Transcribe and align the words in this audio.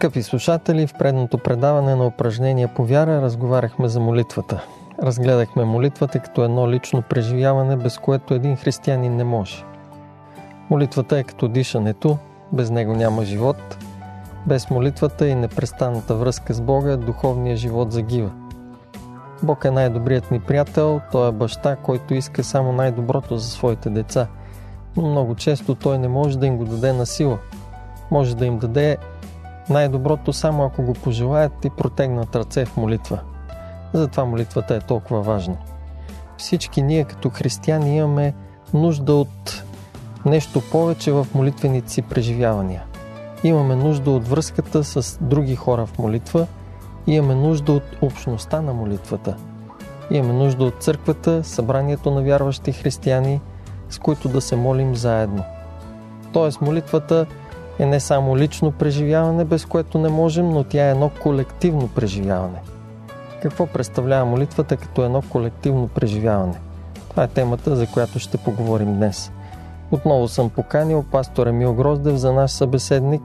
Скъпи 0.00 0.22
слушатели, 0.22 0.86
в 0.86 0.94
предното 0.94 1.38
предаване 1.38 1.94
на 1.94 2.06
упражнения 2.06 2.68
по 2.74 2.84
вяра 2.84 3.22
разговаряхме 3.22 3.88
за 3.88 4.00
молитвата. 4.00 4.64
Разгледахме 5.02 5.64
молитвата 5.64 6.20
като 6.20 6.44
едно 6.44 6.70
лично 6.70 7.02
преживяване, 7.02 7.76
без 7.76 7.98
което 7.98 8.34
един 8.34 8.56
християнин 8.56 9.16
не 9.16 9.24
може. 9.24 9.64
Молитвата 10.70 11.18
е 11.18 11.22
като 11.24 11.48
дишането, 11.48 12.18
без 12.52 12.70
него 12.70 12.92
няма 12.92 13.24
живот. 13.24 13.56
Без 14.46 14.70
молитвата 14.70 15.28
и 15.28 15.34
непрестанната 15.34 16.14
връзка 16.14 16.54
с 16.54 16.60
Бога, 16.60 16.96
духовният 16.96 17.58
живот 17.58 17.92
загива. 17.92 18.30
Бог 19.42 19.64
е 19.64 19.70
най-добрият 19.70 20.30
ни 20.30 20.40
приятел, 20.40 21.00
Той 21.12 21.28
е 21.28 21.32
баща, 21.32 21.76
който 21.76 22.14
иска 22.14 22.44
само 22.44 22.72
най-доброто 22.72 23.36
за 23.36 23.50
своите 23.50 23.90
деца. 23.90 24.26
Но 24.96 25.10
много 25.10 25.34
често 25.34 25.74
Той 25.74 25.98
не 25.98 26.08
може 26.08 26.38
да 26.38 26.46
им 26.46 26.56
го 26.56 26.64
даде 26.64 26.92
на 26.92 27.06
сила. 27.06 27.38
Може 28.10 28.36
да 28.36 28.46
им 28.46 28.58
даде 28.58 28.96
най-доброто 29.68 30.32
само 30.32 30.64
ако 30.64 30.82
го 30.82 30.92
пожелаят 30.92 31.64
и 31.64 31.70
протегнат 31.70 32.36
ръце 32.36 32.64
в 32.64 32.76
молитва. 32.76 33.18
Затова 33.92 34.24
молитвата 34.24 34.74
е 34.74 34.80
толкова 34.80 35.22
важна. 35.22 35.56
Всички 36.36 36.82
ние 36.82 37.04
като 37.04 37.30
християни 37.30 37.96
имаме 37.96 38.34
нужда 38.74 39.14
от 39.14 39.64
нещо 40.26 40.62
повече 40.70 41.12
в 41.12 41.26
молитвените 41.34 41.92
си 41.92 42.02
преживявания. 42.02 42.84
Имаме 43.44 43.76
нужда 43.76 44.10
от 44.10 44.28
връзката 44.28 44.84
с 44.84 45.18
други 45.20 45.56
хора 45.56 45.86
в 45.86 45.98
молитва, 45.98 46.46
имаме 47.06 47.34
нужда 47.34 47.72
от 47.72 47.82
общността 48.02 48.60
на 48.60 48.72
молитвата. 48.72 49.36
Имаме 50.10 50.32
нужда 50.32 50.64
от 50.64 50.82
църквата, 50.82 51.44
събранието 51.44 52.10
на 52.10 52.22
вярващи 52.22 52.72
християни, 52.72 53.40
с 53.90 53.98
които 53.98 54.28
да 54.28 54.40
се 54.40 54.56
молим 54.56 54.94
заедно. 54.94 55.44
Тоест 56.32 56.60
молитвата 56.60 57.26
е 57.80 57.86
не 57.86 58.00
само 58.00 58.36
лично 58.36 58.72
преживяване, 58.72 59.44
без 59.44 59.66
което 59.66 59.98
не 59.98 60.08
можем, 60.08 60.48
но 60.48 60.64
тя 60.64 60.86
е 60.86 60.90
едно 60.90 61.10
колективно 61.22 61.88
преживяване. 61.88 62.58
Какво 63.42 63.66
представлява 63.66 64.24
молитвата 64.24 64.76
като 64.76 65.04
едно 65.04 65.22
колективно 65.22 65.88
преживяване? 65.88 66.54
Това 67.10 67.22
е 67.22 67.28
темата, 67.28 67.76
за 67.76 67.86
която 67.86 68.18
ще 68.18 68.38
поговорим 68.38 68.94
днес. 68.94 69.32
Отново 69.90 70.28
съм 70.28 70.50
поканил 70.50 71.04
пастор 71.12 71.46
Емил 71.46 71.74
Гроздев 71.74 72.16
за 72.16 72.32
наш 72.32 72.50
събеседник, 72.50 73.22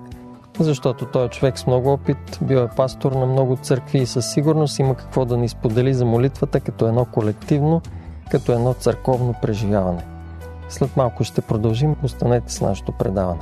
защото 0.60 1.06
той 1.06 1.26
е 1.26 1.30
човек 1.30 1.60
с 1.60 1.68
много 1.68 1.94
опит, 1.94 2.40
бил 2.42 2.58
е 2.58 2.76
пастор 2.76 3.12
на 3.12 3.26
много 3.26 3.56
църкви 3.56 3.98
и 3.98 4.06
със 4.06 4.32
сигурност 4.32 4.80
има 4.80 4.96
какво 4.96 5.26
да 5.26 5.38
ни 5.38 5.50
сподели 5.50 5.94
за 5.94 6.06
молитвата 6.06 6.60
като 6.60 6.88
едно 6.88 7.06
колективно, 7.06 7.82
като 8.32 8.52
едно 8.52 8.74
църковно 8.74 9.34
преживяване. 9.42 10.06
След 10.70 10.98
малко 10.98 11.24
ще 11.24 11.42
продължим, 11.42 11.96
останете 12.04 12.54
с 12.54 12.62
нашето 12.62 12.92
предаване. 12.92 13.40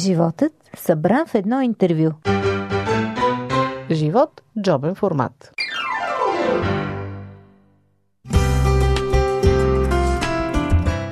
Животът 0.00 0.52
събран 0.76 1.26
в 1.26 1.34
едно 1.34 1.60
интервю. 1.60 2.10
Живот– 3.90 4.42
джобен 4.62 4.94
формат. 4.94 5.52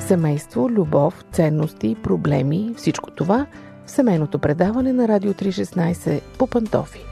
Семейство, 0.00 0.70
любов, 0.70 1.24
ценности, 1.32 1.96
проблеми– 2.02 2.74
всичко 2.76 3.10
това 3.10 3.46
в 3.86 3.90
семейното 3.90 4.38
предаване 4.38 4.92
на 4.92 5.08
Радио 5.08 5.32
316 5.32 6.22
по 6.38 6.46
Пантофи. 6.46 7.04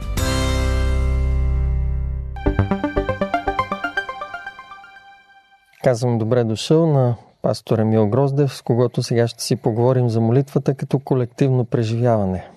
Казвам 5.84 6.18
добре 6.18 6.44
дошъл 6.44 6.92
на 6.92 7.16
пастор 7.46 7.78
Емил 7.78 8.08
Гроздев, 8.08 8.54
с 8.54 8.62
когото 8.62 9.02
сега 9.02 9.26
ще 9.26 9.42
си 9.42 9.56
поговорим 9.56 10.08
за 10.08 10.20
молитвата 10.20 10.74
като 10.74 10.98
колективно 10.98 11.64
преживяване. 11.64 12.50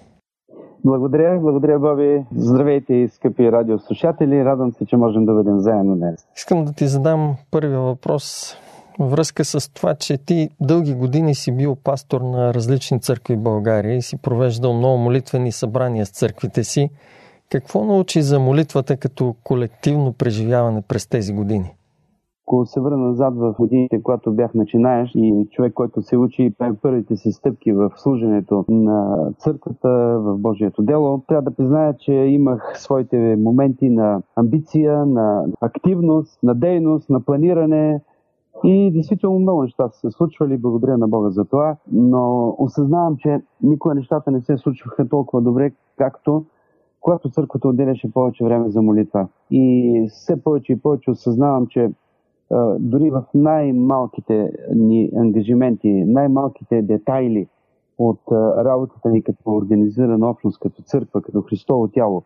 Благодаря, 0.86 1.40
благодаря, 1.40 1.80
Боби. 1.80 2.26
Здравейте, 2.36 3.08
скъпи 3.08 3.52
радиослушатели. 3.52 4.46
Радвам 4.46 4.72
се, 4.72 4.86
че 4.86 4.98
можем 4.98 5.26
да 5.26 5.34
бъдем 5.34 5.60
заедно 5.60 5.96
днес. 5.96 6.28
Искам 6.36 6.66
да 6.66 6.74
ти 6.74 6.88
задам 6.88 7.36
първия 7.52 7.80
въпрос 7.80 8.56
във 9.00 9.12
връзка 9.12 9.46
с 9.46 9.74
това, 9.74 9.96
че 9.96 10.18
ти 10.18 10.50
дълги 10.62 10.94
години 10.94 11.36
си 11.36 11.52
бил 11.52 11.76
пастор 11.76 12.22
на 12.22 12.54
различни 12.54 13.02
църкви 13.02 13.36
в 13.36 13.42
България 13.42 13.96
и 13.96 14.02
си 14.02 14.18
провеждал 14.18 14.74
много 14.74 14.98
молитвени 14.98 15.52
събрания 15.52 16.06
с 16.06 16.12
църквите 16.12 16.64
си. 16.64 16.90
Какво 17.52 17.84
научи 17.86 18.22
за 18.22 18.40
молитвата 18.40 18.98
като 18.98 19.36
колективно 19.44 20.14
преживяване 20.14 20.82
през 20.82 21.08
тези 21.08 21.34
години? 21.34 21.76
Ако 22.50 22.66
се 22.66 22.82
върна 22.82 22.98
назад 22.98 23.34
в 23.38 23.56
годините, 23.60 24.04
когато 24.04 24.32
бях 24.32 24.54
начинаеш 24.54 25.12
и 25.16 25.48
човек, 25.52 25.74
който 25.74 26.02
се 26.02 26.18
учи 26.18 26.54
първите 26.82 27.16
си 27.16 27.32
стъпки 27.32 27.72
в 27.72 27.92
служенето 27.96 28.66
на 28.70 29.18
църквата, 29.38 30.20
в 30.20 30.38
Божието 30.38 30.82
дело, 30.82 31.24
трябва 31.28 31.42
да 31.42 31.56
призная, 31.56 31.98
че 31.98 32.14
имах 32.14 32.74
своите 32.76 33.36
моменти 33.40 33.90
на 33.90 34.22
амбиция, 34.36 35.06
на 35.06 35.46
активност, 35.62 36.44
на 36.44 36.56
дейност, 36.56 37.10
на 37.10 37.22
планиране, 37.22 38.02
и 38.64 38.92
действително 38.92 39.40
много 39.40 39.62
неща 39.62 39.90
са 39.90 40.00
се 40.00 40.12
случвали, 40.12 40.58
благодаря 40.58 40.98
на 40.98 41.08
Бога 41.08 41.30
за 41.30 41.46
това, 41.46 41.76
но 41.92 42.56
осъзнавам, 42.58 43.18
че 43.18 43.42
никога 43.64 43.96
нещата 43.96 44.32
не 44.32 44.42
се 44.42 44.58
случваха 44.58 45.10
толкова 45.10 45.42
добре, 45.42 45.72
както 45.98 46.46
когато 47.02 47.30
църквата 47.30 47.68
отделяше 47.68 48.12
повече 48.12 48.44
време 48.44 48.70
за 48.70 48.82
молитва. 48.82 49.28
И 49.52 50.06
все 50.10 50.44
повече 50.44 50.74
и 50.74 50.80
повече 50.80 51.12
осъзнавам, 51.12 51.68
че 51.68 51.90
дори 52.80 53.12
в 53.12 53.24
най-малките 53.34 54.52
ни 54.76 55.12
ангажименти, 55.18 55.90
най-малките 56.08 56.82
детайли 56.82 57.48
от 57.98 58.22
работата 58.58 59.10
ни 59.10 59.24
като 59.24 59.56
организирана 59.56 60.30
общност, 60.30 60.60
като 60.60 60.82
църква, 60.82 61.22
като 61.22 61.42
Христово 61.42 61.88
тяло, 61.88 62.24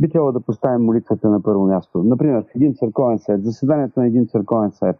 би 0.00 0.08
трябвало 0.08 0.32
да 0.32 0.40
поставим 0.40 0.84
молитвата 0.84 1.28
на 1.28 1.42
първо 1.42 1.66
място. 1.66 2.02
Например, 2.04 2.42
в 2.42 2.56
един 2.56 2.74
църковен 2.74 3.18
съвет, 3.18 3.44
заседанието 3.44 4.00
на 4.00 4.06
един 4.06 4.26
църковен 4.26 4.70
съвет, 4.70 4.96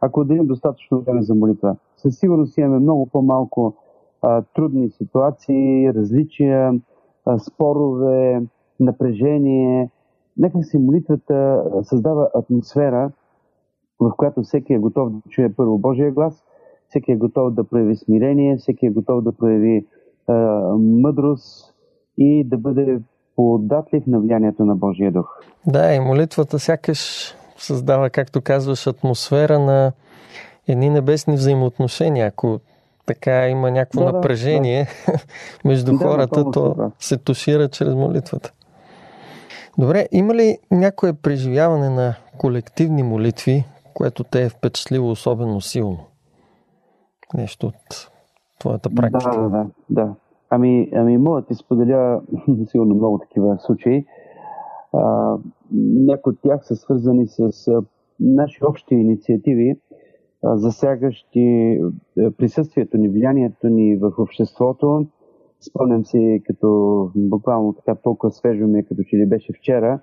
ако 0.00 0.20
отделим 0.20 0.46
достатъчно 0.46 1.00
време 1.00 1.22
за 1.22 1.34
молитва, 1.34 1.76
със 1.96 2.18
сигурност 2.18 2.58
имаме 2.58 2.78
много 2.78 3.06
по-малко 3.06 3.74
а, 4.22 4.42
трудни 4.54 4.90
ситуации, 4.90 5.92
различия, 5.94 6.80
а, 7.26 7.38
спорове, 7.38 8.42
напрежение. 8.80 9.90
Нека 10.38 10.62
си 10.62 10.78
молитвата 10.78 11.64
създава 11.82 12.30
атмосфера, 12.34 13.10
в 14.00 14.12
която 14.16 14.42
всеки 14.42 14.72
е 14.72 14.78
готов 14.78 15.10
да 15.10 15.20
чуе 15.30 15.52
първо 15.56 15.78
Божия 15.78 16.12
глас, 16.12 16.44
всеки 16.88 17.12
е 17.12 17.16
готов 17.16 17.54
да 17.54 17.64
прояви 17.64 17.96
смирение, 17.96 18.56
всеки 18.56 18.86
е 18.86 18.90
готов 18.90 19.22
да 19.22 19.32
прояви 19.32 19.86
а, 20.26 20.34
мъдрост 20.78 21.74
и 22.18 22.44
да 22.44 22.58
бъде 22.58 23.00
податлив 23.36 24.06
на 24.06 24.20
влиянието 24.20 24.64
на 24.64 24.76
Божия 24.76 25.12
дух. 25.12 25.40
Да, 25.66 25.94
и 25.94 26.00
молитвата 26.00 26.58
сякаш 26.58 27.34
създава, 27.56 28.10
както 28.10 28.40
казваш, 28.40 28.86
атмосфера 28.86 29.58
на 29.58 29.92
едни 30.68 30.90
небесни 30.90 31.34
взаимоотношения. 31.34 32.26
Ако 32.26 32.60
така 33.06 33.48
има 33.48 33.70
някакво 33.70 34.04
да, 34.04 34.12
напрежение 34.12 34.86
да. 35.06 35.12
между 35.68 35.92
да, 35.92 35.98
хората, 35.98 36.50
то 36.50 36.74
да. 36.74 36.90
се 36.98 37.16
тушира 37.16 37.68
чрез 37.68 37.94
молитвата. 37.94 38.52
Добре, 39.78 40.06
има 40.12 40.34
ли 40.34 40.58
някое 40.70 41.12
преживяване 41.12 41.88
на 41.88 42.14
колективни 42.38 43.02
молитви, 43.02 43.64
което 44.00 44.24
те 44.24 44.44
е 44.44 44.48
впечатлило 44.48 45.10
особено 45.10 45.60
силно? 45.60 45.98
Нещо 47.34 47.66
от 47.66 48.10
твоята 48.60 48.90
практика. 48.90 49.30
Да, 49.30 49.42
да, 49.42 49.48
да. 49.48 49.66
да. 49.90 50.14
Ами, 50.50 50.90
ами 50.94 51.18
мога 51.18 51.40
да 51.40 51.46
ти 51.46 51.54
споделя 51.54 52.22
сигурно 52.66 52.94
много 52.94 53.18
такива 53.18 53.58
случаи. 53.58 54.06
Някои 56.06 56.32
от 56.32 56.38
тях 56.42 56.60
са 56.66 56.76
свързани 56.76 57.26
с 57.26 57.68
а, 57.68 57.82
наши 58.20 58.64
общи 58.64 58.94
инициативи, 58.94 59.80
а, 60.44 60.56
засягащи 60.56 61.78
присъствието 62.38 62.96
ни, 62.96 63.08
влиянието 63.08 63.68
ни 63.68 63.96
в 63.96 64.12
обществото, 64.18 65.06
Спомням 65.68 66.04
си, 66.04 66.42
като 66.46 67.10
буквално 67.14 67.72
така 67.72 67.94
толкова 67.94 68.30
свежо 68.30 68.66
ми, 68.66 68.78
е, 68.78 68.82
като 68.82 69.02
че 69.02 69.16
ли 69.16 69.26
беше 69.26 69.52
вчера, 69.52 70.00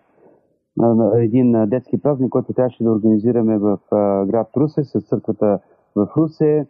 един 1.16 1.70
детски 1.70 2.02
празник, 2.02 2.30
който 2.30 2.54
трябваше 2.54 2.84
да 2.84 2.92
организираме 2.92 3.58
в 3.58 3.80
град 4.28 4.48
Русе, 4.58 4.84
с 4.84 5.02
църквата 5.02 5.60
в 5.96 6.08
Русе. 6.18 6.68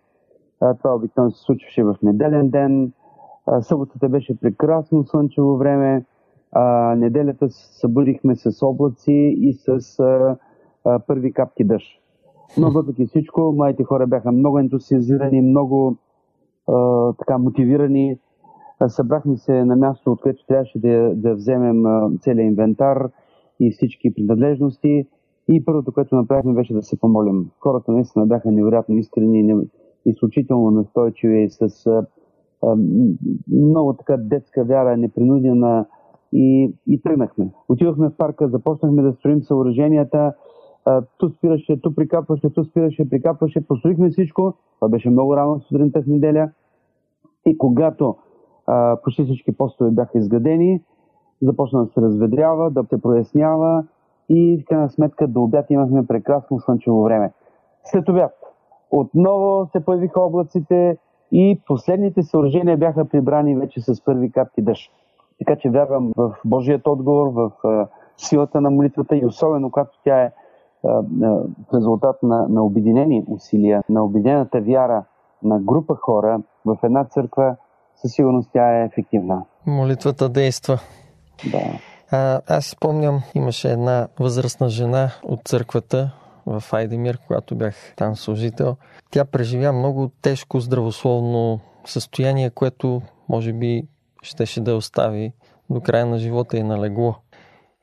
Това 0.60 0.96
обикновено 0.96 1.32
се 1.32 1.44
случваше 1.44 1.84
в 1.84 1.96
неделен 2.04 2.50
ден. 2.50 2.92
Съботата 3.62 4.10
беше 4.10 4.40
прекрасно 4.40 5.04
слънчево 5.04 5.58
време. 5.58 6.06
Неделята 6.98 7.50
се 7.50 7.80
събудихме 7.80 8.36
с 8.36 8.66
облаци 8.66 9.36
и 9.38 9.54
с 9.54 9.80
първи 11.08 11.34
капки 11.34 11.64
дъжд. 11.64 12.02
Но 12.58 12.72
въпреки 12.72 13.06
всичко, 13.06 13.54
моите 13.58 13.84
хора 13.84 14.08
бяха 14.08 14.32
много 14.32 14.60
ентусиазирани, 14.60 15.42
много 15.42 15.96
така 17.18 17.38
мотивирани. 17.38 18.18
Събрахме 18.88 19.38
се 19.38 19.66
на 19.66 19.76
място, 19.76 20.12
откъдето 20.12 20.46
трябваше 20.46 20.80
да, 20.80 21.16
да 21.16 21.36
вземем 21.36 21.84
целият 22.20 22.48
инвентар 22.48 23.10
и 23.60 23.72
всички 23.72 24.14
принадлежности. 24.14 25.08
И 25.50 25.66
първото, 25.66 25.92
което 25.94 26.16
направихме, 26.16 26.54
беше 26.54 26.74
да 26.74 26.82
се 26.82 27.00
помолим. 27.00 27.50
Хората 27.60 27.92
наистина 27.92 28.26
бяха 28.26 28.52
невероятно 28.52 28.98
искрени, 28.98 29.56
изключително 30.06 30.72
настойчиви 30.72 31.50
с 31.50 31.86
а, 31.86 32.06
а, 32.64 32.76
много 33.52 33.94
така 33.94 34.18
детска 34.18 34.64
вяра, 34.64 34.98
непринудена 34.98 35.86
и, 36.34 36.74
и 36.88 37.02
тръгнахме. 37.02 37.50
Отидохме 37.70 38.10
в 38.10 38.18
парка, 38.18 38.50
започнахме 38.50 39.02
да 39.02 39.14
строим 39.14 39.44
съоръженията, 39.44 40.34
ту 41.18 41.30
спираше, 41.30 41.82
ту 41.82 41.96
прикапваше, 41.96 42.50
ту 42.50 42.64
спираше, 42.64 43.10
прикапваше, 43.10 43.68
построихме 43.68 44.10
всичко. 44.10 44.54
Това 44.80 44.90
беше 44.90 45.10
много 45.10 45.36
рано 45.36 45.60
сутринта 45.60 46.02
в 46.02 46.08
неделя. 46.08 46.52
И 47.46 47.58
когато 47.58 48.16
а, 48.68 48.98
почти 49.04 49.24
всички 49.24 49.58
постове 49.58 49.92
бяха 49.92 50.18
изградени, 50.18 50.84
започна 51.42 51.86
да 51.86 51.92
се 51.92 52.02
разведрява, 52.02 52.72
да 52.72 52.84
се 52.90 53.02
прояснява 53.02 53.84
и 54.30 54.62
в 54.62 54.66
крайна 54.66 54.90
сметка 54.90 55.28
до 55.28 55.44
обяд 55.44 55.66
имахме 55.70 56.08
прекрасно 56.08 56.60
слънчево 56.60 57.04
време. 57.04 57.32
След 57.84 58.10
обяд 58.10 58.34
отново 58.92 59.70
се 59.72 59.86
появиха 59.86 60.22
облаците 60.22 60.98
и 61.32 61.62
последните 61.68 62.24
съоръжения 62.24 62.78
бяха 62.78 63.06
прибрани 63.06 63.56
вече 63.56 63.82
с 63.82 64.04
първи 64.04 64.32
капки 64.32 64.62
дъжд. 64.62 64.92
Така 65.40 65.56
че 65.56 65.70
вярвам 65.70 66.12
в 66.18 66.36
Божият 66.46 66.88
отговор, 66.88 67.28
в 67.28 67.52
силата 68.18 68.62
на 68.62 68.70
молитвата 68.70 69.16
и 69.16 69.26
особено 69.26 69.72
когато 69.72 70.00
тя 70.04 70.22
е 70.22 70.32
в 70.84 71.74
резултат 71.74 72.24
на, 72.24 72.48
на 72.48 72.64
обединени 72.64 73.26
усилия, 73.28 73.84
на 73.90 74.04
обединената 74.04 74.62
вяра 74.62 75.04
на 75.44 75.60
група 75.60 75.96
хора 75.96 76.40
в 76.66 76.78
една 76.84 77.04
църква, 77.04 77.56
със 77.96 78.12
сигурност 78.12 78.50
тя 78.54 78.82
е 78.82 78.86
ефективна. 78.86 79.46
Молитвата 79.68 80.30
действа. 80.30 80.80
Да. 81.46 81.80
А, 82.12 82.42
аз 82.48 82.66
спомням, 82.66 83.24
имаше 83.36 83.72
една 83.72 84.08
възрастна 84.20 84.70
жена 84.70 85.12
от 85.24 85.40
църквата 85.46 86.12
в 86.46 86.64
Айдемир, 86.72 87.18
когато 87.28 87.56
бях 87.56 87.76
там 87.96 88.16
служител. 88.16 88.78
Тя 89.12 89.26
преживя 89.26 89.74
много 89.74 90.12
тежко 90.22 90.60
здравословно 90.60 91.60
състояние, 91.86 92.50
което 92.50 93.02
може 93.30 93.54
би 93.54 93.84
щеше 94.22 94.62
да 94.62 94.76
остави 94.76 95.34
до 95.70 95.82
края 95.82 96.06
на 96.06 96.20
живота 96.20 96.58
и 96.58 96.64
на 96.64 96.82
легло. 96.82 97.16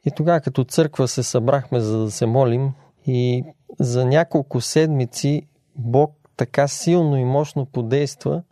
И 0.06 0.10
тогава 0.10 0.40
като 0.40 0.64
църква 0.64 1.08
се 1.08 1.22
събрахме 1.22 1.80
за 1.80 1.98
да 1.98 2.10
се 2.10 2.26
молим 2.26 2.72
и 3.06 3.44
за 3.80 4.04
няколко 4.04 4.60
седмици 4.60 5.46
Бог 5.76 6.14
така 6.36 6.68
силно 6.68 7.16
и 7.16 7.24
мощно 7.24 7.66
подейства, 7.66 8.42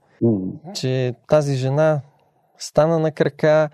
че 0.75 1.15
тази 1.29 1.55
жена 1.55 2.01
стана 2.59 2.99
на 2.99 3.11
крака 3.11 3.69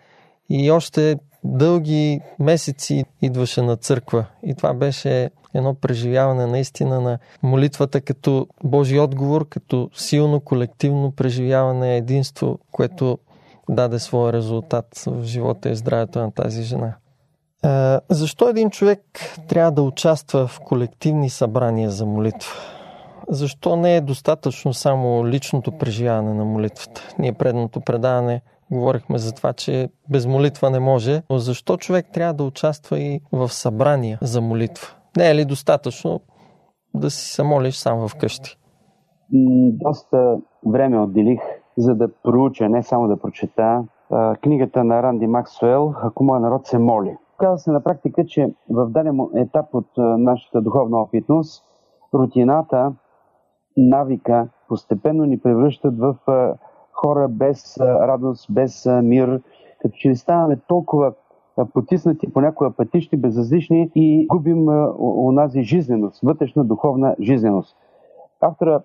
и 0.50 0.70
още 0.70 1.16
дълги 1.44 2.20
месеци 2.38 3.04
идваше 3.22 3.62
на 3.62 3.76
църква. 3.76 4.24
И 4.42 4.54
това 4.54 4.74
беше 4.74 5.30
едно 5.54 5.74
преживяване 5.74 6.46
наистина 6.46 7.00
на 7.00 7.18
молитвата 7.42 8.00
като 8.00 8.46
Божи 8.64 8.98
отговор, 8.98 9.48
като 9.48 9.90
силно 9.94 10.40
колективно 10.40 11.12
преживяване, 11.12 11.96
единство, 11.96 12.58
което 12.72 13.18
даде 13.68 13.98
своя 13.98 14.32
резултат 14.32 15.02
в 15.06 15.24
живота 15.24 15.68
и 15.70 15.76
здравето 15.76 16.18
на 16.18 16.32
тази 16.32 16.62
жена. 16.62 16.94
А, 17.62 18.00
защо 18.08 18.48
един 18.48 18.70
човек 18.70 19.00
трябва 19.48 19.72
да 19.72 19.82
участва 19.82 20.46
в 20.46 20.60
колективни 20.60 21.30
събрания 21.30 21.90
за 21.90 22.06
молитва? 22.06 22.52
Защо 23.28 23.76
не 23.76 23.96
е 23.96 24.00
достатъчно 24.00 24.74
само 24.74 25.26
личното 25.26 25.72
преживяване 25.72 26.34
на 26.34 26.44
молитвата? 26.44 27.08
Ние 27.18 27.32
предното 27.32 27.80
предаване 27.80 28.40
говорихме 28.70 29.18
за 29.18 29.34
това, 29.34 29.52
че 29.52 29.88
без 30.10 30.26
молитва 30.26 30.70
не 30.70 30.80
може, 30.80 31.22
но 31.30 31.38
защо 31.38 31.76
човек 31.76 32.06
трябва 32.12 32.34
да 32.34 32.44
участва 32.44 32.98
и 32.98 33.20
в 33.32 33.48
събрания 33.48 34.18
за 34.22 34.40
молитва? 34.40 34.88
Не 35.16 35.30
е 35.30 35.34
ли 35.34 35.44
достатъчно 35.44 36.20
да 36.94 37.10
си 37.10 37.34
се 37.34 37.42
молиш 37.42 37.76
сам 37.76 38.08
вкъщи? 38.08 38.58
Доста 39.84 40.36
време 40.66 41.00
отделих, 41.00 41.40
за 41.76 41.94
да 41.94 42.08
проуча, 42.22 42.68
не 42.68 42.82
само 42.82 43.08
да 43.08 43.20
прочета 43.20 43.84
книгата 44.42 44.84
на 44.84 45.02
Ранди 45.02 45.26
Максуел 45.26 45.94
«Ако 46.02 46.24
моят 46.24 46.42
народ 46.42 46.66
се 46.66 46.78
моли». 46.78 47.16
Казва 47.38 47.58
се 47.58 47.70
на 47.70 47.82
практика, 47.82 48.24
че 48.26 48.54
в 48.70 48.90
даден 48.90 49.18
етап 49.36 49.66
от 49.72 49.86
нашата 49.96 50.60
духовна 50.60 51.00
опитност, 51.00 51.64
рутината, 52.14 52.92
навика 53.76 54.48
постепенно 54.68 55.24
ни 55.24 55.40
превръщат 55.40 55.98
в 55.98 56.16
хора 57.00 57.28
без 57.28 57.78
радост, 57.80 58.46
без 58.50 58.86
мир, 59.02 59.40
като 59.82 59.94
че 59.96 60.08
ли 60.08 60.16
ставаме 60.16 60.56
толкова 60.66 61.12
потиснати, 61.74 62.32
понякога 62.32 62.70
апатични, 62.70 63.18
безразлични 63.18 63.90
и 63.94 64.26
губим 64.26 64.68
онази 64.98 65.62
жизненост, 65.62 66.20
вътрешна 66.22 66.64
духовна 66.64 67.16
жизненост. 67.20 67.76
Автора 68.40 68.80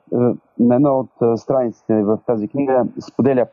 на 0.60 0.76
една 0.76 0.92
от 0.92 1.10
страниците 1.36 2.04
в 2.04 2.20
тази 2.26 2.48
книга 2.48 2.86
споделя 3.12 3.46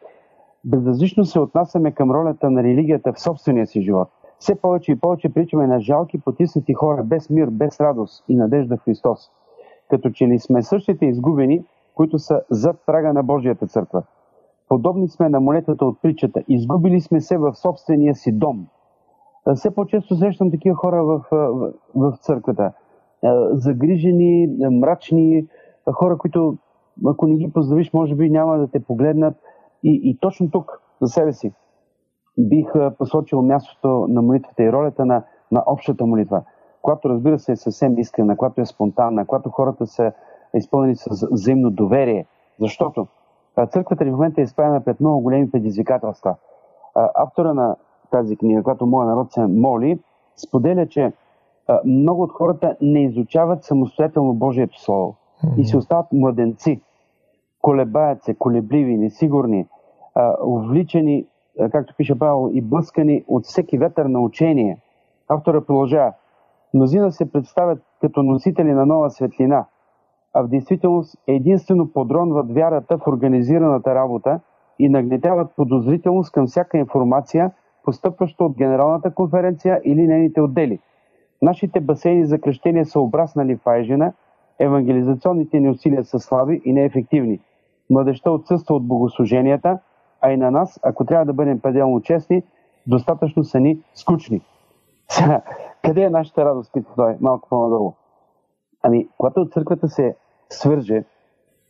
Безразлично 0.64 1.24
се 1.24 1.40
отнасяме 1.40 1.92
към 1.92 2.10
ролята 2.10 2.50
на 2.50 2.62
религията 2.62 3.12
в 3.12 3.20
собствения 3.20 3.66
си 3.66 3.82
живот. 3.82 4.08
Все 4.38 4.54
повече 4.54 4.92
и 4.92 4.96
повече 4.96 5.34
причаме 5.34 5.66
на 5.66 5.80
жалки, 5.80 6.20
потиснати 6.20 6.74
хора 6.74 7.02
без 7.04 7.30
мир, 7.30 7.48
без 7.50 7.80
радост 7.80 8.24
и 8.28 8.36
надежда 8.36 8.76
в 8.76 8.84
Христос. 8.84 9.30
Като 9.90 10.10
че 10.10 10.28
ли 10.28 10.38
сме 10.38 10.62
същите 10.62 11.06
изгубени, 11.06 11.64
които 11.94 12.18
са 12.18 12.42
зад 12.50 12.76
прага 12.86 13.12
на 13.12 13.22
Божията 13.22 13.66
църква. 13.66 14.02
Подобни 14.70 15.08
сме 15.08 15.28
на 15.28 15.40
молетата 15.40 15.86
от 15.86 16.02
притчата. 16.02 16.42
Изгубили 16.48 17.00
сме 17.00 17.20
се 17.20 17.38
в 17.38 17.54
собствения 17.54 18.14
си 18.14 18.32
дом. 18.32 18.66
Все 19.54 19.74
по-често 19.74 20.16
срещам 20.16 20.50
такива 20.50 20.76
хора 20.76 21.04
в, 21.04 21.24
в, 21.30 21.72
в 21.94 22.16
църквата. 22.20 22.72
Загрижени, 23.52 24.48
мрачни, 24.70 25.46
хора, 25.92 26.18
които 26.18 26.58
ако 27.06 27.26
не 27.26 27.36
ги 27.36 27.52
поздравиш, 27.52 27.92
може 27.92 28.14
би 28.14 28.30
няма 28.30 28.58
да 28.58 28.70
те 28.70 28.80
погледнат. 28.80 29.36
И, 29.84 30.00
и 30.04 30.18
точно 30.20 30.50
тук, 30.50 30.82
за 31.02 31.08
себе 31.08 31.32
си, 31.32 31.52
бих 32.38 32.72
посочил 32.98 33.42
мястото 33.42 34.06
на 34.08 34.22
молитвата 34.22 34.62
и 34.62 34.72
ролята 34.72 35.06
на, 35.06 35.24
на 35.52 35.62
общата 35.66 36.06
молитва. 36.06 36.42
Когато, 36.82 37.08
разбира 37.08 37.38
се, 37.38 37.52
е 37.52 37.56
съвсем 37.56 37.98
искрена, 37.98 38.36
когато 38.36 38.60
е 38.60 38.66
спонтанна, 38.66 39.26
когато 39.26 39.50
хората 39.50 39.86
са 39.86 40.12
изпълнени 40.54 40.96
с 40.96 41.28
взаимно 41.30 41.70
доверие. 41.70 42.26
Защото 42.60 43.06
църквата 43.70 44.04
в 44.04 44.10
момента 44.10 44.40
е 44.40 44.44
изправена 44.44 44.84
пред 44.84 45.00
много 45.00 45.20
големи 45.20 45.50
предизвикателства. 45.50 46.34
Автора 47.14 47.54
на 47.54 47.76
тази 48.10 48.36
книга, 48.36 48.62
която 48.62 48.86
моя 48.86 49.06
народ 49.06 49.32
се 49.32 49.46
моли, 49.46 49.98
споделя, 50.36 50.86
че 50.86 51.12
много 51.84 52.22
от 52.22 52.32
хората 52.32 52.76
не 52.80 53.04
изучават 53.04 53.64
самостоятелно 53.64 54.34
Божието 54.34 54.80
Слово 54.80 55.14
и 55.56 55.64
си 55.64 55.76
остават 55.76 56.06
младенци. 56.12 56.80
Колебаят 57.62 58.22
се, 58.22 58.34
колебливи, 58.34 58.96
несигурни, 58.96 59.66
увличани, 60.44 61.26
както 61.72 61.94
пише 61.96 62.18
Павел, 62.18 62.50
и 62.52 62.60
блъскани 62.60 63.24
от 63.28 63.44
всеки 63.44 63.78
ветър 63.78 64.04
на 64.04 64.20
учение. 64.20 64.78
Автора 65.28 65.60
продължава. 65.60 66.12
Мнозина 66.74 67.12
се 67.12 67.32
представят 67.32 67.82
като 68.00 68.22
носители 68.22 68.72
на 68.72 68.86
нова 68.86 69.10
светлина– 69.10 69.64
а 70.34 70.42
в 70.42 70.48
действителност 70.48 71.16
единствено 71.26 71.92
подронват 71.92 72.52
вярата 72.52 72.98
в 72.98 73.06
организираната 73.06 73.94
работа 73.94 74.40
и 74.78 74.88
нагнетяват 74.88 75.56
подозрителност 75.56 76.32
към 76.32 76.46
всяка 76.46 76.78
информация, 76.78 77.50
постъпваща 77.84 78.44
от 78.44 78.56
Генералната 78.56 79.14
конференция 79.14 79.80
или 79.84 80.06
нейните 80.06 80.40
отдели. 80.40 80.78
Нашите 81.42 81.80
басейни 81.80 82.26
за 82.26 82.38
кръщение 82.38 82.84
са 82.84 83.00
обраснали 83.00 83.56
в 83.56 83.66
Айжена, 83.66 84.12
евангелизационните 84.58 85.60
ни 85.60 85.70
усилия 85.70 86.04
са 86.04 86.18
слаби 86.18 86.62
и 86.64 86.72
неефективни. 86.72 87.40
Младеща 87.90 88.30
отсъства 88.30 88.74
от 88.74 88.86
богослуженията, 88.86 89.78
а 90.20 90.32
и 90.32 90.36
на 90.36 90.50
нас, 90.50 90.80
ако 90.82 91.04
трябва 91.04 91.26
да 91.26 91.32
бъдем 91.32 91.60
пределно 91.60 92.00
честни, 92.00 92.42
достатъчно 92.86 93.44
са 93.44 93.60
ни 93.60 93.82
скучни. 93.94 94.40
Къде 95.82 96.02
е 96.02 96.10
нашата 96.10 96.44
радост, 96.44 96.72
пита 96.72 96.90
той, 96.96 97.16
малко 97.20 97.48
по-надолу? 97.48 97.94
Ами, 98.82 99.08
когато 99.18 99.48
църквата 99.48 99.88
се 99.88 100.16
свърже 100.48 101.04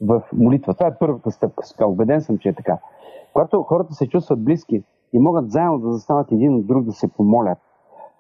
в 0.00 0.22
молитва. 0.32 0.74
Това 0.74 0.86
е 0.86 0.98
първата 0.98 1.30
стъпка. 1.30 1.66
Сега 1.66 1.86
убеден 1.86 2.20
съм, 2.20 2.38
че 2.38 2.48
е 2.48 2.54
така. 2.54 2.78
Когато 3.32 3.62
хората 3.62 3.94
се 3.94 4.08
чувстват 4.08 4.44
близки 4.44 4.82
и 5.12 5.18
могат 5.18 5.50
заедно 5.50 5.78
да 5.78 5.92
застанат 5.92 6.32
един 6.32 6.54
от 6.54 6.66
друг 6.66 6.84
да 6.84 6.92
се 6.92 7.08
помолят, 7.08 7.58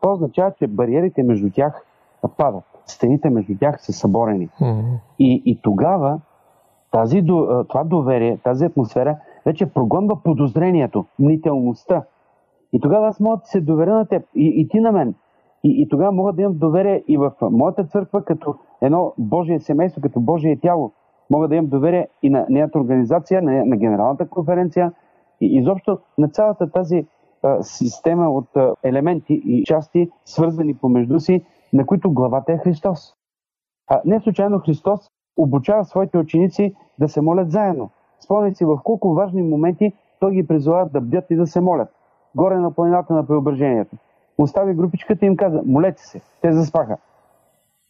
това 0.00 0.12
означава, 0.12 0.52
че 0.58 0.66
бариерите 0.66 1.22
между 1.22 1.50
тях 1.50 1.84
падат. 2.36 2.64
Стените 2.86 3.30
между 3.30 3.58
тях 3.58 3.82
са 3.82 3.92
съборени. 3.92 4.48
Mm-hmm. 4.48 4.98
И, 5.18 5.42
и 5.46 5.60
тогава 5.62 6.20
тази, 6.90 7.26
това 7.68 7.84
доверие, 7.84 8.38
тази 8.44 8.64
атмосфера 8.64 9.16
вече 9.46 9.66
прогонва 9.66 10.22
подозрението, 10.22 11.04
мнителността. 11.18 12.04
И 12.72 12.80
тогава 12.80 13.08
аз 13.08 13.20
мога 13.20 13.36
да 13.36 13.46
се 13.46 13.60
доверя 13.60 13.94
на 13.94 14.06
теб 14.06 14.22
и, 14.34 14.46
и 14.60 14.68
ти 14.68 14.80
на 14.80 14.92
мен. 14.92 15.14
И, 15.64 15.82
и 15.82 15.88
тогава 15.88 16.12
мога 16.12 16.32
да 16.32 16.42
имам 16.42 16.58
доверие 16.58 17.04
и 17.08 17.16
в 17.16 17.32
моята 17.42 17.84
църква 17.84 18.24
като 18.24 18.54
едно 18.82 19.14
Божие 19.18 19.60
семейство, 19.60 20.00
като 20.00 20.20
Божие 20.20 20.60
тяло. 20.60 20.92
Мога 21.30 21.48
да 21.48 21.54
имам 21.54 21.66
доверие 21.66 22.08
и 22.22 22.30
на 22.30 22.46
нейната 22.48 22.78
организация, 22.78 23.42
на, 23.42 23.64
на 23.64 23.76
Генералната 23.76 24.28
конференция 24.28 24.92
и 25.40 25.56
изобщо 25.56 25.98
на 26.18 26.28
цялата 26.28 26.70
тази 26.70 27.06
а, 27.42 27.62
система 27.62 28.30
от 28.30 28.56
а, 28.56 28.74
елементи 28.82 29.42
и 29.44 29.64
части, 29.64 30.10
свързани 30.24 30.74
помежду 30.74 31.20
си, 31.20 31.44
на 31.72 31.86
които 31.86 32.12
главата 32.12 32.52
е 32.52 32.58
Христос. 32.58 33.14
А, 33.88 34.00
не 34.04 34.20
случайно 34.20 34.58
Христос 34.58 35.00
обучава 35.36 35.84
своите 35.84 36.18
ученици 36.18 36.74
да 36.98 37.08
се 37.08 37.20
молят 37.20 37.50
заедно. 37.50 37.90
Спомняйте 38.20 38.56
си 38.56 38.64
в 38.64 38.80
колко 38.84 39.14
важни 39.14 39.42
моменти 39.42 39.92
той 40.20 40.32
ги 40.32 40.46
призова 40.46 40.88
да 40.92 41.00
бдят 41.00 41.30
и 41.30 41.36
да 41.36 41.46
се 41.46 41.60
молят. 41.60 41.88
Горе 42.34 42.56
на 42.56 42.74
планината 42.74 43.14
на 43.14 43.26
преображението. 43.26 43.96
Остави 44.38 44.74
групичката 44.74 45.24
и 45.24 45.28
им 45.28 45.36
каза, 45.36 45.62
молете 45.66 46.02
се. 46.02 46.20
Те 46.42 46.52
заспаха. 46.52 46.96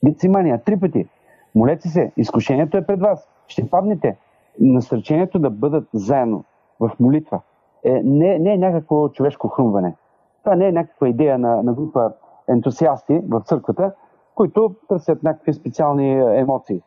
Гецимания, 0.04 0.62
три 0.64 0.80
пъти. 0.80 1.08
Молете 1.54 1.88
се, 1.88 2.12
изкушението 2.16 2.76
е 2.76 2.86
пред 2.86 3.00
вас. 3.00 3.28
Ще 3.46 3.70
паднете. 3.70 4.16
Насърчението 4.60 5.38
да 5.38 5.50
бъдат 5.50 5.88
заедно 5.92 6.44
в 6.80 6.90
молитва 7.00 7.40
е, 7.84 8.02
не, 8.04 8.38
не 8.38 8.52
е 8.52 8.58
някакво 8.58 9.08
човешко 9.08 9.48
хрумване. 9.48 9.96
Това 10.44 10.56
не 10.56 10.68
е 10.68 10.72
някаква 10.72 11.08
идея 11.08 11.38
на, 11.38 11.62
на 11.62 11.72
група 11.72 12.12
ентусиасти 12.48 13.20
в 13.28 13.40
църквата, 13.44 13.92
които 14.34 14.74
търсят 14.88 15.22
някакви 15.22 15.52
специални 15.52 16.12
емоции. 16.38 16.82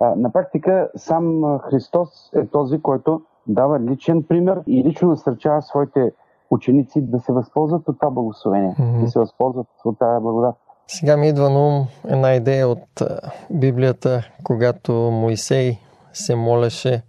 А, 0.00 0.14
на 0.16 0.32
практика 0.32 0.90
сам 0.96 1.58
Христос 1.58 2.32
е 2.34 2.46
този, 2.46 2.82
който 2.82 3.22
дава 3.46 3.80
личен 3.80 4.22
пример 4.22 4.62
и 4.66 4.84
лично 4.84 5.08
насърчава 5.08 5.62
своите 5.62 6.12
ученици 6.50 7.02
да 7.02 7.18
се 7.18 7.32
възползват 7.32 7.88
от 7.88 7.98
това 7.98 8.10
благословение, 8.10 8.74
mm-hmm. 8.78 9.00
да 9.00 9.08
се 9.08 9.18
възползват 9.18 9.66
от 9.84 9.98
тази 9.98 10.22
благодат. 10.22 10.54
Сега 10.94 11.16
ми 11.16 11.28
идва 11.28 11.50
на 11.50 11.66
ум 11.66 11.86
една 12.08 12.34
идея 12.34 12.68
от 12.68 13.02
Библията, 13.50 14.28
когато 14.44 14.92
Моисей 14.92 15.78
се 16.12 16.34
молеше 16.34 17.02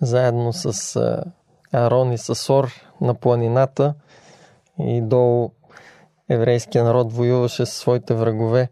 заедно 0.00 0.52
с 0.52 0.98
Арон 1.72 2.12
и 2.12 2.18
Сасор 2.18 2.72
на 3.00 3.14
планината 3.14 3.94
и 4.78 5.00
долу 5.00 5.50
еврейския 6.28 6.84
народ 6.84 7.12
воюваше 7.12 7.66
с 7.66 7.70
своите 7.70 8.14
врагове. 8.14 8.68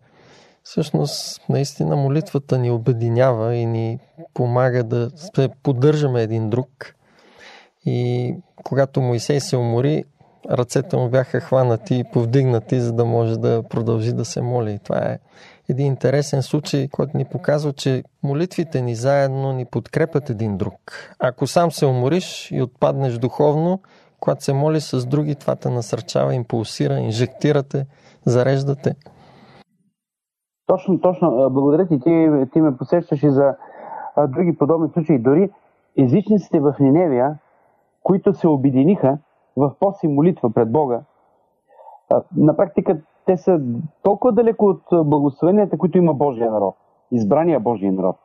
Всъщност, 0.63 1.41
наистина 1.49 1.97
молитвата 1.97 2.59
ни 2.59 2.71
обединява 2.71 3.55
и 3.55 3.67
ни 3.67 3.99
помага 4.35 4.85
да 4.85 5.11
се 5.17 5.49
поддържаме 5.63 6.23
един 6.23 6.51
друг. 6.51 6.95
И 7.85 8.35
когато 8.65 9.01
Моисей 9.01 9.41
се 9.41 9.57
умори, 9.57 10.05
ръцете 10.51 10.97
му 10.97 11.09
бяха 11.09 11.41
хванати 11.41 11.99
и 11.99 12.05
повдигнати, 12.13 12.81
за 12.81 12.93
да 12.93 13.05
може 13.05 13.39
да 13.39 13.63
продължи 13.71 14.13
да 14.13 14.25
се 14.25 14.43
моли. 14.43 14.79
Това 14.85 14.99
е 14.99 15.19
един 15.69 15.87
интересен 15.87 16.43
случай, 16.43 16.89
който 16.89 17.17
ни 17.17 17.25
показва, 17.25 17.73
че 17.73 18.03
молитвите 18.23 18.83
ни 18.83 18.95
заедно 18.95 19.53
ни 19.53 19.65
подкрепят 19.65 20.31
един 20.31 20.57
друг. 20.57 20.75
Ако 21.19 21.47
сам 21.47 21.71
се 21.71 21.87
умориш 21.87 22.51
и 22.51 22.63
отпаднеш 22.63 23.19
духовно, 23.19 23.81
когато 24.21 24.45
се 24.45 24.53
моли 24.53 24.81
с 24.81 25.07
други, 25.07 25.35
това 25.35 25.57
те 25.57 25.71
насърчава, 25.71 26.35
импулсира, 26.35 26.95
инжектирате, 26.95 27.87
зареждате. 28.27 28.95
Точно, 30.67 31.01
точно. 31.01 31.51
Благодаря 31.51 31.89
ти. 31.89 32.01
Ти, 32.01 32.29
ти 32.53 32.61
ме 32.61 32.77
посещаш 32.77 33.23
и 33.23 33.31
за 33.31 33.55
други 34.29 34.59
подобни 34.59 34.89
случаи. 34.93 35.19
Дори 35.19 35.51
езичниците 35.99 36.61
в 36.61 36.75
Ниневия, 36.81 37.39
които 38.03 38.35
се 38.35 38.49
обединиха 38.49 39.19
в 39.59 39.73
пост 39.81 40.03
и 40.03 40.09
молитва 40.09 40.51
пред 40.51 40.73
Бога, 40.73 41.01
на 42.37 42.57
практика 42.57 43.01
те 43.27 43.37
са 43.37 43.61
толкова 44.03 44.33
далеко 44.33 44.67
от 44.67 45.09
благословенията, 45.09 45.79
които 45.79 45.99
има 45.99 46.15
Божия 46.15 46.51
народ, 46.51 46.77
избрания 47.13 47.61
Божия 47.61 47.93
народ. 47.93 48.17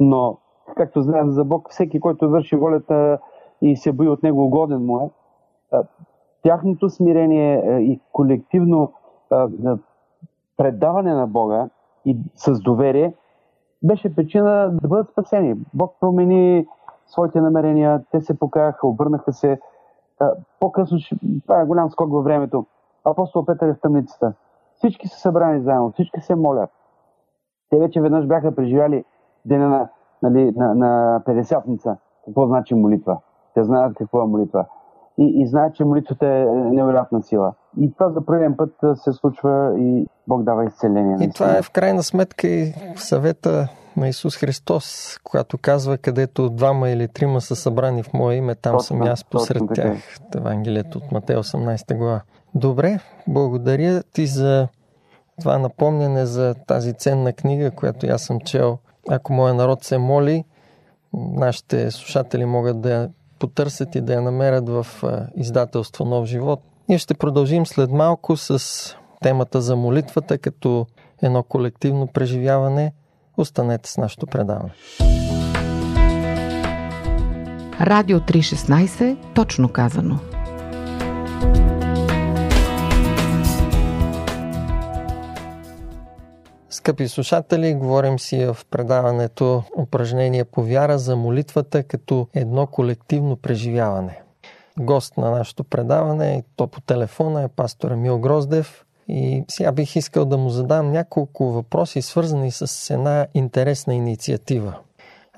Но, 0.00 0.36
както 0.76 1.02
знаем 1.02 1.30
за 1.30 1.44
Бог, 1.44 1.70
всеки, 1.70 2.00
който 2.00 2.30
върши 2.30 2.56
волята 2.56 3.18
и 3.62 3.76
се 3.76 3.92
бои 3.92 4.08
от 4.08 4.22
него, 4.22 4.44
угоден 4.44 4.86
му 4.86 5.10
е, 5.72 5.76
тяхното 6.42 6.90
смирение 6.90 7.78
и 7.80 8.00
колективно 8.12 8.92
предаване 10.56 11.14
на 11.14 11.26
Бога 11.26 11.68
и 12.04 12.16
с 12.34 12.60
доверие 12.60 13.14
беше 13.82 14.14
причина 14.14 14.70
да 14.82 14.88
бъдат 14.88 15.10
спасени. 15.10 15.54
Бог 15.74 15.94
промени 16.00 16.66
своите 17.06 17.40
намерения, 17.40 18.04
те 18.10 18.20
се 18.20 18.38
покаяха, 18.38 18.86
обърнаха 18.86 19.32
се. 19.32 19.60
По-късно, 20.60 20.98
това 21.42 21.60
е 21.60 21.66
голям 21.66 21.90
скок 21.90 22.12
във 22.12 22.24
времето, 22.24 22.66
апостол 23.04 23.44
Петър 23.44 23.68
е 23.68 23.74
в 23.74 23.80
тъмницата. 23.80 24.32
Всички 24.76 25.08
са 25.08 25.20
събрани 25.20 25.62
заедно, 25.62 25.92
всички 25.92 26.20
се 26.20 26.34
молят. 26.34 26.70
Те 27.70 27.78
вече 27.78 28.00
веднъж 28.00 28.26
бяха 28.26 28.54
преживяли 28.54 29.04
деня 29.44 29.68
на, 29.68 29.88
нали, 30.22 30.52
на, 30.56 30.74
на 30.74 31.22
50-ница. 31.26 31.96
Какво 32.24 32.46
значи 32.46 32.74
молитва? 32.74 33.18
Те 33.54 33.64
знаят 33.64 33.94
какво 33.96 34.22
е 34.22 34.26
молитва. 34.26 34.66
И, 35.18 35.42
и 35.42 35.46
знаят, 35.46 35.74
че 35.74 35.84
молитвата 35.84 36.26
е 36.26 36.44
невероятна 36.46 37.22
сила. 37.22 37.52
И 37.80 37.92
това 37.92 38.10
за 38.10 38.24
първият 38.26 38.56
път 38.56 38.74
се 38.94 39.12
случва 39.12 39.74
и 39.78 40.06
Бог 40.26 40.42
дава 40.42 40.64
изцеление. 40.64 41.16
И 41.20 41.30
това 41.30 41.58
е 41.58 41.62
в 41.62 41.70
крайна 41.70 42.02
сметка 42.02 42.48
и 42.48 42.72
съвета 42.96 43.68
на 43.98 44.08
Исус 44.08 44.36
Христос, 44.36 45.18
когато 45.24 45.58
казва, 45.58 45.98
където 45.98 46.50
двама 46.50 46.90
или 46.90 47.08
трима 47.08 47.40
са 47.40 47.56
събрани 47.56 48.02
в 48.02 48.12
Мое 48.12 48.34
име, 48.34 48.54
там 48.54 48.80
съм 48.80 49.02
аз 49.02 49.24
посред 49.24 49.62
тях. 49.74 49.98
Евангелието 50.36 50.98
от 50.98 51.12
Матея 51.12 51.42
18 51.42 51.96
глава. 51.96 52.20
Добре, 52.54 52.98
благодаря 53.26 54.02
ти 54.02 54.26
за 54.26 54.68
това 55.40 55.58
напомняне 55.58 56.26
за 56.26 56.54
тази 56.66 56.92
ценна 56.92 57.32
книга, 57.32 57.70
която 57.70 58.06
аз 58.06 58.22
съм 58.22 58.40
чел. 58.40 58.78
Ако 59.08 59.32
моя 59.32 59.54
народ 59.54 59.84
се 59.84 59.98
моли, 59.98 60.44
нашите 61.14 61.90
слушатели 61.90 62.44
могат 62.44 62.80
да 62.80 62.90
я 62.90 63.10
потърсят 63.38 63.94
и 63.94 64.00
да 64.00 64.12
я 64.12 64.22
намерят 64.22 64.68
в 64.68 64.86
издателство 65.36 66.04
Нов 66.04 66.26
живот. 66.26 66.60
Ние 66.88 66.98
ще 66.98 67.14
продължим 67.14 67.66
след 67.66 67.90
малко 67.90 68.36
с 68.36 68.96
темата 69.20 69.60
за 69.60 69.76
молитвата 69.76 70.38
като 70.38 70.86
едно 71.22 71.42
колективно 71.42 72.06
преживяване. 72.06 72.92
Останете 73.38 73.90
с 73.90 73.96
нашето 73.96 74.26
предаване. 74.26 74.70
Радио 77.80 78.20
316, 78.20 79.16
точно 79.34 79.68
казано. 79.68 80.18
Скъпи 86.70 87.08
слушатели, 87.08 87.74
говорим 87.74 88.18
си 88.18 88.44
в 88.44 88.56
предаването 88.70 89.62
упражнение 89.76 90.44
по 90.44 90.62
вяра 90.62 90.98
за 90.98 91.16
молитвата 91.16 91.82
като 91.82 92.28
едно 92.34 92.66
колективно 92.66 93.36
преживяване. 93.36 94.22
Гост 94.78 95.16
на 95.16 95.30
нашето 95.30 95.64
предаване, 95.64 96.36
и 96.38 96.42
то 96.56 96.66
по 96.66 96.80
телефона 96.80 97.42
е 97.42 97.48
пастор 97.48 97.90
Емил 97.90 98.18
Гроздев. 98.18 98.84
И 99.08 99.44
сега 99.48 99.72
бих 99.72 99.96
искал 99.96 100.24
да 100.24 100.38
му 100.38 100.50
задам 100.50 100.92
няколко 100.92 101.44
въпроси, 101.44 102.02
свързани 102.02 102.50
с 102.50 102.94
една 102.94 103.26
интересна 103.34 103.94
инициатива. 103.94 104.78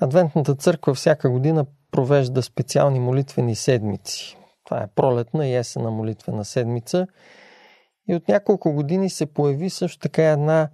Адвентната 0.01 0.55
църква 0.55 0.93
всяка 0.93 1.29
година 1.29 1.65
провежда 1.91 2.41
специални 2.41 2.99
молитвени 2.99 3.55
седмици. 3.55 4.37
Това 4.65 4.83
е 4.83 4.87
пролетна 4.95 5.47
и 5.47 5.55
есена 5.55 5.91
молитвена 5.91 6.45
седмица. 6.45 7.07
И 8.07 8.15
от 8.15 8.27
няколко 8.27 8.73
години 8.73 9.09
се 9.09 9.25
появи 9.25 9.69
също 9.69 9.99
така 9.99 10.23
една 10.23 10.69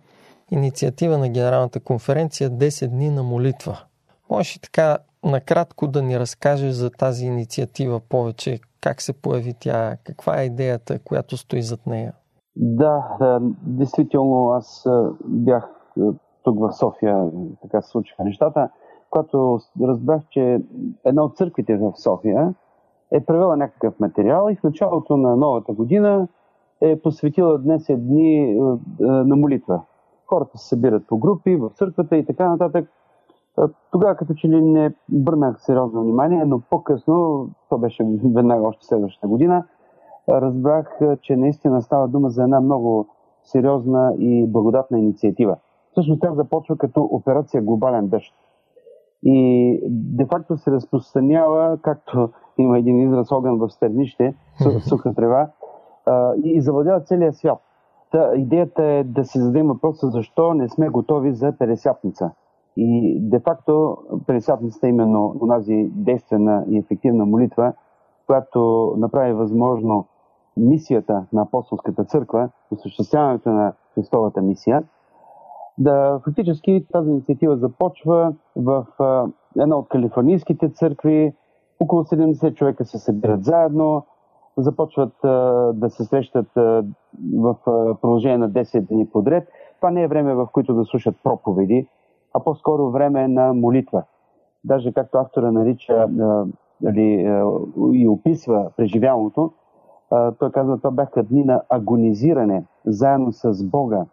инициатива 0.52 1.18
на 1.18 1.30
Генералната 1.30 1.80
конференция 1.80 2.50
10 2.50 2.88
дни 2.88 3.10
на 3.10 3.24
молитва. 3.24 3.82
Можеш 4.30 4.60
така 4.60 4.98
накратко 5.24 5.88
да 5.88 6.02
ни 6.02 6.20
разкажеш 6.20 6.74
за 6.74 6.90
тази 6.90 7.26
инициатива 7.26 8.00
повече, 8.00 8.60
как 8.82 9.02
се 9.02 9.14
появи 9.14 9.54
тя, 9.60 9.98
каква 10.04 10.42
е 10.42 10.46
идеята, 10.46 11.00
която 11.00 11.38
стои 11.38 11.62
зад 11.62 11.88
нея? 11.88 12.14
Да, 12.60 13.18
да 13.20 13.40
действително 13.62 14.50
аз 14.50 14.88
бях 15.26 15.70
тук 16.44 16.60
в 16.60 16.72
София, 16.72 17.30
така 17.62 17.82
се 17.82 17.90
случиха 17.90 18.24
нещата, 18.24 18.70
когато 19.10 19.60
разбрах, 19.82 20.22
че 20.30 20.62
една 21.06 21.24
от 21.24 21.38
църквите 21.38 21.78
в 21.78 21.94
София 21.96 22.54
е 23.12 23.26
превела 23.26 23.58
някакъв 23.58 24.00
материал 24.00 24.50
и 24.52 24.56
в 24.56 24.64
началото 24.64 25.18
на 25.18 25.36
новата 25.36 25.74
година 25.74 26.28
е 26.82 27.02
посветила 27.02 27.58
днес 27.58 27.86
дни 27.90 28.60
на 29.00 29.36
молитва 29.36 29.82
хората 30.28 30.58
се 30.58 30.68
събират 30.68 31.08
по 31.08 31.18
групи, 31.18 31.56
в 31.56 31.70
църквата 31.70 32.18
и 32.18 32.26
така 32.26 32.50
нататък. 32.50 32.90
Тогава 33.92 34.16
като 34.16 34.34
че 34.34 34.50
ли 34.50 34.62
не 34.62 34.94
бърнах 35.10 35.62
сериозно 35.62 36.02
внимание, 36.02 36.46
но 36.46 36.62
по-късно, 36.70 37.50
то 37.70 37.78
беше 37.78 38.06
веднага 38.24 38.68
още 38.68 38.86
следващата 38.86 39.28
година, 39.28 39.66
разбрах, 40.30 41.00
че 41.22 41.36
наистина 41.36 41.82
става 41.82 42.08
дума 42.08 42.30
за 42.30 42.44
една 42.44 42.62
много 42.62 43.08
сериозна 43.44 44.16
и 44.20 44.48
благодатна 44.48 45.00
инициатива. 45.00 45.56
Всъщност 45.92 46.22
тя 46.22 46.34
започва 46.34 46.78
като 46.78 47.04
операция 47.04 47.62
Глобален 47.62 48.08
дъжд. 48.08 48.34
И 49.24 49.80
де-факто 49.90 50.58
се 50.58 50.72
разпространява, 50.72 51.78
както 51.82 52.30
има 52.58 52.78
един 52.78 53.00
израз 53.00 53.32
огън 53.32 53.58
в 53.58 53.70
стърнище, 53.70 54.36
суха 54.90 55.14
трева, 55.14 55.48
и 56.44 56.62
завладява 56.62 57.02
целия 57.02 57.34
свят. 57.34 57.58
Та, 58.12 58.36
идеята 58.36 58.84
е 58.84 59.04
да 59.04 59.26
се 59.26 59.40
зададем 59.40 59.68
въпроса 59.68 60.08
защо 60.08 60.54
не 60.54 60.70
сме 60.70 60.90
готови 60.90 61.34
за 61.34 61.52
Пересятница. 61.52 62.32
И 62.78 63.20
де-факто 63.22 63.98
Пересятницата 64.28 64.88
е 64.88 64.90
именно 64.90 65.36
онази 65.42 65.90
действена 65.96 66.66
и 66.70 66.78
ефективна 66.78 67.26
молитва, 67.26 67.74
която 68.28 68.94
направи 68.98 69.34
възможно 69.34 70.06
мисията 70.58 71.26
на 71.34 71.42
апостолската 71.42 72.04
църква, 72.04 72.50
осъществяването 72.72 73.50
на 73.50 73.74
Христовата 73.96 74.42
мисия, 74.42 74.84
да 75.78 76.20
фактически 76.26 76.86
тази 76.94 77.10
инициатива 77.10 77.58
започва 77.58 78.34
в 78.56 78.86
а, 79.00 79.26
една 79.62 79.78
от 79.78 79.88
калифорнийските 79.90 80.70
църкви. 80.70 81.34
Около 81.80 82.04
70 82.04 82.54
човека 82.54 82.86
се 82.86 82.98
събират 82.98 83.44
заедно, 83.44 84.06
започват 84.58 85.24
а, 85.24 85.30
да 85.74 85.90
се 85.90 86.04
срещат 86.04 86.58
а, 86.58 86.84
в 87.36 87.56
а, 87.66 87.96
продължение 88.02 88.38
на 88.38 88.52
10 88.52 88.82
дни 88.82 89.10
подред. 89.10 89.48
Това 89.76 89.92
не 89.92 90.04
е 90.04 90.08
време, 90.08 90.34
в 90.34 90.48
което 90.52 90.74
да 90.74 90.86
слушат 90.86 91.16
проповеди, 91.24 91.88
а 92.34 92.44
по-скоро 92.44 92.92
време 92.92 93.28
на 93.28 93.54
молитва. 93.54 94.04
Даже 94.64 94.94
както 94.94 95.18
автора 95.18 95.52
нарича 95.52 95.94
а, 95.94 96.46
нали, 96.82 97.26
а, 97.26 97.44
и 97.94 98.08
описва 98.08 98.72
преживялото, 98.78 99.52
а, 100.12 100.32
той 100.32 100.52
казва, 100.52 100.78
това 100.78 100.92
бяха 100.92 101.24
дни 101.24 101.44
на 101.44 101.62
агонизиране 101.70 102.66
заедно 102.86 103.32
с 103.32 103.64
Бога 103.64 104.06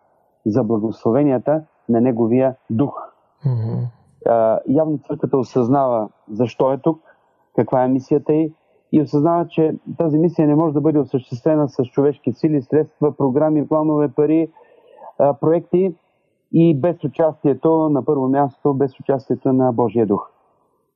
за 0.46 0.64
благословенията 0.64 1.62
на 1.88 2.00
Неговия 2.00 2.56
дух. 2.70 3.12
Mm-hmm. 3.46 3.86
А, 4.28 4.60
явно 4.68 4.98
църквата 4.98 5.38
осъзнава 5.38 6.08
защо 6.30 6.72
е 6.72 6.78
тук, 6.78 7.00
каква 7.56 7.84
е 7.84 7.88
мисията 7.88 8.34
й 8.34 8.52
и 8.92 9.02
осъзнава, 9.02 9.46
че 9.48 9.74
тази 9.98 10.18
мисия 10.18 10.48
не 10.48 10.54
може 10.54 10.74
да 10.74 10.80
бъде 10.80 10.98
осъществена 10.98 11.68
с 11.68 11.84
човешки 11.84 12.32
сили, 12.32 12.62
средства, 12.62 13.16
програми, 13.16 13.68
планове, 13.68 14.08
пари, 14.08 14.50
а, 15.18 15.34
проекти 15.34 15.94
и 16.52 16.80
без 16.80 17.04
участието, 17.04 17.88
на 17.88 18.04
първо 18.04 18.28
място, 18.28 18.74
без 18.74 19.00
участието 19.00 19.52
на 19.52 19.72
Божия 19.72 20.06
дух. 20.06 20.30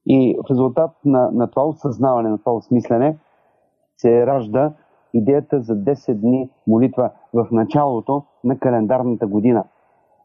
И 0.06 0.38
в 0.44 0.50
резултат 0.50 0.90
на, 1.04 1.30
на 1.32 1.50
това 1.50 1.66
осъзнаване, 1.66 2.28
на 2.28 2.38
това 2.38 2.52
осмислене, 2.52 3.18
се 3.96 4.26
ражда 4.26 4.72
идеята 5.14 5.60
за 5.60 5.76
10 5.76 6.14
дни 6.14 6.50
молитва 6.66 7.10
в 7.34 7.46
началото 7.50 8.22
на 8.44 8.58
календарната 8.58 9.26
година. 9.26 9.64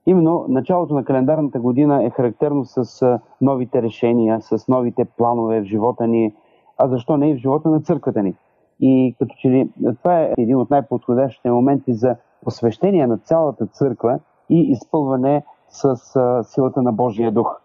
Именно 0.06 0.46
началото 0.50 0.94
на 0.94 1.04
календарната 1.04 1.60
година 1.60 2.04
е 2.04 2.10
характерно 2.10 2.66
с 2.66 3.20
новите 3.42 3.82
решения, 3.82 4.42
с 4.42 4.68
новите 4.68 5.06
планове 5.06 5.62
в 5.62 5.66
живота 5.66 6.08
ни, 6.08 6.36
а 6.78 6.88
защо 6.88 7.18
не 7.18 7.30
и 7.30 7.34
в 7.34 7.38
живота 7.38 7.70
на 7.70 7.82
църквата 7.82 8.24
ни. 8.24 8.36
И 8.80 9.16
като 9.20 9.36
че 9.38 9.50
ли 9.50 9.70
това 10.00 10.22
е 10.22 10.34
един 10.38 10.58
от 10.58 10.70
най-подходящите 10.70 11.52
моменти 11.52 11.94
за 11.94 12.16
посвещение 12.44 13.08
на 13.08 13.18
цялата 13.18 13.66
църква 13.66 14.20
и 14.50 14.72
изпълване 14.72 15.44
с 15.68 15.96
силата 16.44 16.82
на 16.82 16.92
Божия 16.92 17.32
дух. 17.32 17.63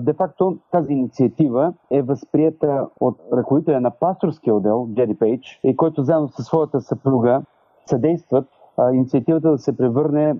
Де-факто 0.00 0.56
тази 0.72 0.92
инициатива 0.92 1.72
е 1.90 2.02
възприета 2.02 2.86
от 3.00 3.20
ръководителя 3.32 3.80
на 3.80 3.90
пасторския 3.90 4.54
отдел, 4.54 4.88
Джери 4.94 5.14
Пейдж, 5.14 5.60
и 5.64 5.76
който 5.76 6.02
заедно 6.02 6.28
със 6.28 6.46
своята 6.46 6.80
съпруга 6.80 7.42
съдействат 7.86 8.48
инициативата 8.92 9.50
да 9.50 9.58
се 9.58 9.76
превърне 9.76 10.36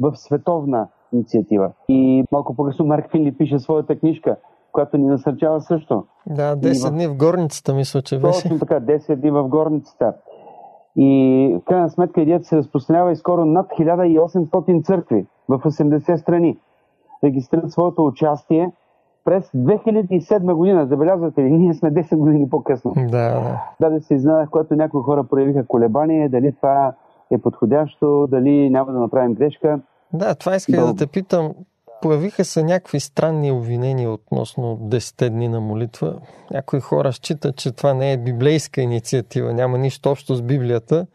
в 0.00 0.16
световна 0.16 0.88
инициатива. 1.12 1.72
И 1.88 2.24
малко 2.32 2.54
по-късно 2.54 2.86
Марк 2.86 3.10
Финли 3.10 3.36
пише 3.36 3.58
своята 3.58 3.98
книжка, 3.98 4.36
която 4.72 4.96
ни 4.96 5.06
насърчава 5.06 5.60
също. 5.60 6.04
Да, 6.26 6.56
10 6.56 6.90
дни 6.90 7.06
в 7.06 7.16
горницата, 7.16 7.74
мисля, 7.74 8.02
че 8.02 8.18
беше. 8.18 8.42
Точно 8.42 8.58
така, 8.58 8.80
10 8.80 9.16
дни 9.16 9.30
в 9.30 9.48
горницата. 9.48 10.14
И 10.96 11.56
в 11.60 11.64
крайна 11.64 11.90
сметка 11.90 12.20
идеята 12.20 12.44
се 12.44 12.56
разпространява 12.56 13.12
и 13.12 13.16
скоро 13.16 13.44
над 13.44 13.70
1800 13.70 14.84
църкви 14.84 15.26
в 15.48 15.58
80 15.58 16.16
страни 16.16 16.58
регистрират 17.24 17.72
своето 17.72 18.06
участие 18.06 18.72
през 19.24 19.50
2007 19.50 20.54
година. 20.54 20.86
Забелязвате 20.86 21.42
ли, 21.42 21.50
ние 21.50 21.74
сме 21.74 21.92
10 21.92 22.16
години 22.16 22.50
по-късно. 22.50 22.92
Да, 22.96 23.60
да. 23.80 23.90
Да, 23.90 24.00
се 24.00 24.14
изненадах, 24.14 24.50
когато 24.50 24.74
някои 24.74 25.02
хора 25.02 25.24
проявиха 25.24 25.66
колебание, 25.66 26.28
дали 26.28 26.52
това 26.52 26.94
е 27.30 27.38
подходящо, 27.38 28.26
дали 28.30 28.70
няма 28.70 28.92
да 28.92 28.98
направим 28.98 29.34
грешка. 29.34 29.80
Да, 30.12 30.34
това 30.34 30.56
исках 30.56 30.80
да, 30.80 30.86
да 30.86 30.96
те 30.96 31.06
питам. 31.06 31.52
Появиха 32.02 32.44
се 32.44 32.62
някакви 32.62 33.00
странни 33.00 33.52
обвинения 33.52 34.10
относно 34.10 34.78
10 34.82 35.30
дни 35.30 35.48
на 35.48 35.60
молитва. 35.60 36.18
Някои 36.50 36.80
хора 36.80 37.12
считат, 37.12 37.56
че 37.56 37.72
това 37.72 37.94
не 37.94 38.12
е 38.12 38.16
библейска 38.16 38.80
инициатива, 38.80 39.52
няма 39.52 39.78
нищо 39.78 40.10
общо 40.10 40.34
с 40.34 40.42
Библията. 40.42 41.06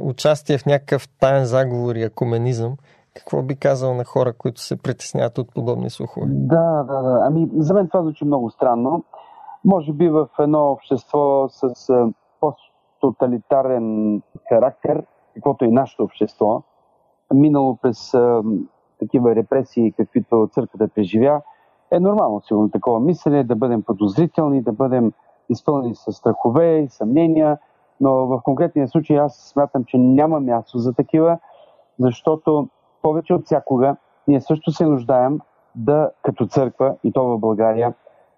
участие 0.00 0.58
в 0.58 0.66
някакъв 0.66 1.08
таен 1.20 1.44
заговор 1.44 1.96
и 1.96 2.02
акуменизъм. 2.02 2.76
Какво 3.18 3.42
би 3.42 3.56
казал 3.56 3.94
на 3.94 4.04
хора, 4.04 4.32
които 4.32 4.60
се 4.60 4.82
притесняват 4.82 5.38
от 5.38 5.54
подобни 5.54 5.90
слухове? 5.90 6.26
Да, 6.28 6.82
да, 6.82 7.02
да. 7.02 7.20
Ами, 7.22 7.48
за 7.56 7.74
мен 7.74 7.88
това 7.88 8.02
звучи 8.02 8.24
много 8.24 8.50
странно. 8.50 9.04
Може 9.64 9.92
би 9.92 10.08
в 10.08 10.28
едно 10.38 10.70
общество 10.70 11.48
с 11.48 11.92
пост-тоталитарен 12.40 14.22
характер, 14.48 15.04
каквото 15.34 15.64
и 15.64 15.70
нашето 15.70 16.04
общество, 16.04 16.62
минало 17.34 17.76
през 17.82 18.14
а, 18.14 18.42
такива 18.98 19.34
репресии, 19.34 19.92
каквито 19.92 20.48
църквата 20.52 20.88
преживя, 20.94 21.42
е 21.90 22.00
нормално 22.00 22.40
сигурно 22.40 22.70
такова 22.70 23.00
мислене, 23.00 23.44
да 23.44 23.56
бъдем 23.56 23.82
подозрителни, 23.82 24.62
да 24.62 24.72
бъдем 24.72 25.12
изпълнени 25.48 25.94
с 25.94 26.12
страхове 26.12 26.78
и 26.78 26.88
съмнения, 26.88 27.58
но 28.00 28.26
в 28.26 28.40
конкретния 28.44 28.88
случай 28.88 29.18
аз 29.18 29.50
смятам, 29.52 29.84
че 29.84 29.98
няма 29.98 30.40
място 30.40 30.78
за 30.78 30.92
такива, 30.92 31.38
защото 31.98 32.68
повече 33.08 33.34
от 33.34 33.44
всякога 33.44 33.96
ние 34.28 34.40
също 34.40 34.70
се 34.70 34.86
нуждаем 34.86 35.40
да, 35.74 36.10
като 36.22 36.46
църква, 36.46 36.94
и 37.04 37.12
то 37.12 37.24
в 37.24 37.38
България, 37.38 37.94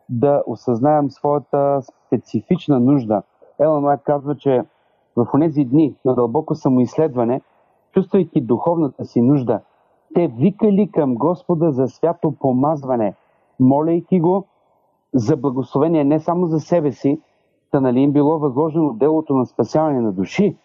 да 0.09 0.42
осъзнаем 0.46 1.11
своята 1.11 1.80
специфична 1.83 2.80
нужда. 2.80 3.22
Елън 3.61 3.85
Уайт 3.85 4.00
казва, 4.04 4.37
че 4.37 4.62
в 5.16 5.26
тези 5.40 5.64
дни 5.64 5.94
на 6.04 6.14
дълбоко 6.14 6.54
самоизследване, 6.54 7.40
чувствайки 7.92 8.40
духовната 8.40 9.04
си 9.04 9.20
нужда, 9.20 9.61
те 10.14 10.28
викали 10.28 10.90
към 10.90 11.14
Господа 11.14 11.72
за 11.72 11.88
свято 11.88 12.33
помазване, 12.40 13.14
молейки 13.61 14.20
го 14.20 14.44
за 15.14 15.37
благословение 15.37 16.04
не 16.04 16.20
само 16.20 16.46
за 16.46 16.61
себе 16.61 16.92
си, 16.92 17.20
да 17.72 17.80
нали 17.80 18.00
им 18.00 18.12
било 18.12 18.38
възложено 18.38 18.92
делото 18.92 19.35
на 19.35 19.46
спасяване 19.46 20.00
на 20.00 20.12
души, 20.12 20.56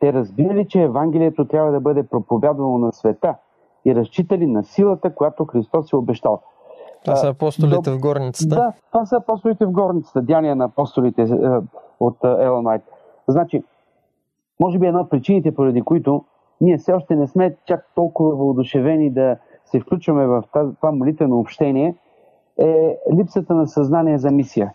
те 0.00 0.12
разбирали, 0.12 0.68
че 0.68 0.82
Евангелието 0.82 1.44
трябва 1.44 1.72
да 1.72 1.80
бъде 1.80 2.02
проповядвано 2.02 2.78
на 2.78 2.92
света 2.92 3.34
и 3.84 3.94
разчитали 3.94 4.46
на 4.46 4.64
силата, 4.64 5.14
която 5.14 5.44
Христос 5.44 5.92
е 5.92 5.96
обещал. 5.96 6.40
Това 7.04 7.16
са 7.16 7.28
апостолите 7.28 7.90
в 7.90 7.98
горницата. 7.98 8.54
Да, 8.54 8.72
това 8.92 9.06
са 9.06 9.16
апостолите 9.16 9.66
в 9.66 9.70
горницата, 9.70 10.22
Дяния 10.22 10.56
на 10.56 10.64
апостолите 10.64 11.22
е, 11.22 11.26
от 12.00 12.24
Елон 12.24 12.66
Уайт. 12.66 12.82
Значи, 13.28 13.62
може 14.60 14.78
би 14.78 14.86
една 14.86 15.00
от 15.00 15.10
причините, 15.10 15.54
поради 15.54 15.82
които 15.82 16.24
ние 16.60 16.78
все 16.78 16.92
още 16.92 17.16
не 17.16 17.26
сме 17.26 17.56
чак 17.66 17.86
толкова 17.94 18.36
въодушевени 18.36 19.10
да 19.10 19.36
се 19.64 19.80
включваме 19.80 20.26
в 20.26 20.44
това 20.52 20.92
молитвено 20.92 21.38
общение, 21.38 21.96
е 22.60 22.98
липсата 23.14 23.54
на 23.54 23.66
съзнание 23.66 24.18
за 24.18 24.30
мисия. 24.30 24.72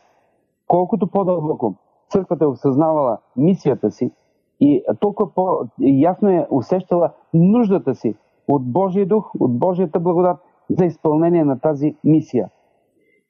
Колкото 0.67 1.07
по-дълбоко 1.07 1.75
църквата 2.09 2.43
е 2.43 2.47
осъзнавала 2.47 3.17
мисията 3.35 3.91
си 3.91 4.11
и 4.59 4.83
толкова 4.99 5.33
по-ясно 5.33 6.29
е 6.29 6.47
усещала 6.49 7.11
нуждата 7.33 7.95
си 7.95 8.15
от 8.49 8.71
Божия 8.71 9.07
дух, 9.07 9.31
от 9.39 9.59
Божията 9.59 9.99
благодат 9.99 10.37
за 10.69 10.85
изпълнение 10.85 11.43
на 11.43 11.59
тази 11.59 11.95
мисия. 12.03 12.49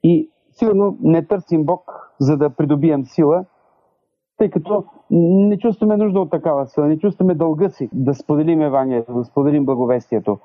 И 0.03 0.31
сигурно 0.51 0.97
не 1.01 1.25
търсим 1.25 1.65
Бог, 1.65 2.11
за 2.19 2.37
да 2.37 2.49
придобием 2.49 3.05
сила, 3.05 3.45
тъй 4.37 4.49
като 4.49 4.83
не 5.11 5.57
чувстваме 5.57 5.97
нужда 5.97 6.19
от 6.19 6.31
такава 6.31 6.67
сила, 6.67 6.87
не 6.87 6.99
чувстваме 6.99 7.35
дълга 7.35 7.69
си 7.69 7.89
да 7.93 8.13
споделим 8.13 8.61
Евангелието, 8.61 9.13
да 9.13 9.23
споделим 9.23 9.65
благовестието. 9.65 10.39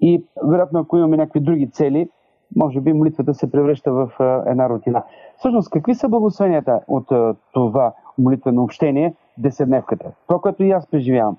И 0.00 0.24
вероятно, 0.44 0.80
ако 0.80 0.96
имаме 0.96 1.16
някакви 1.16 1.40
други 1.40 1.70
цели, 1.70 2.10
може 2.56 2.80
би 2.80 2.92
молитвата 2.92 3.34
се 3.34 3.50
превръща 3.50 3.92
в 3.92 4.12
една 4.46 4.68
рутина. 4.68 5.02
Всъщност, 5.36 5.70
какви 5.70 5.94
са 5.94 6.08
благословенията 6.08 6.80
от 6.88 7.08
това 7.52 7.92
молитвено 8.18 8.62
общение, 8.62 9.14
деседневката? 9.38 10.12
Това, 10.26 10.40
което 10.40 10.64
и 10.64 10.70
аз 10.70 10.86
преживявам. 10.86 11.36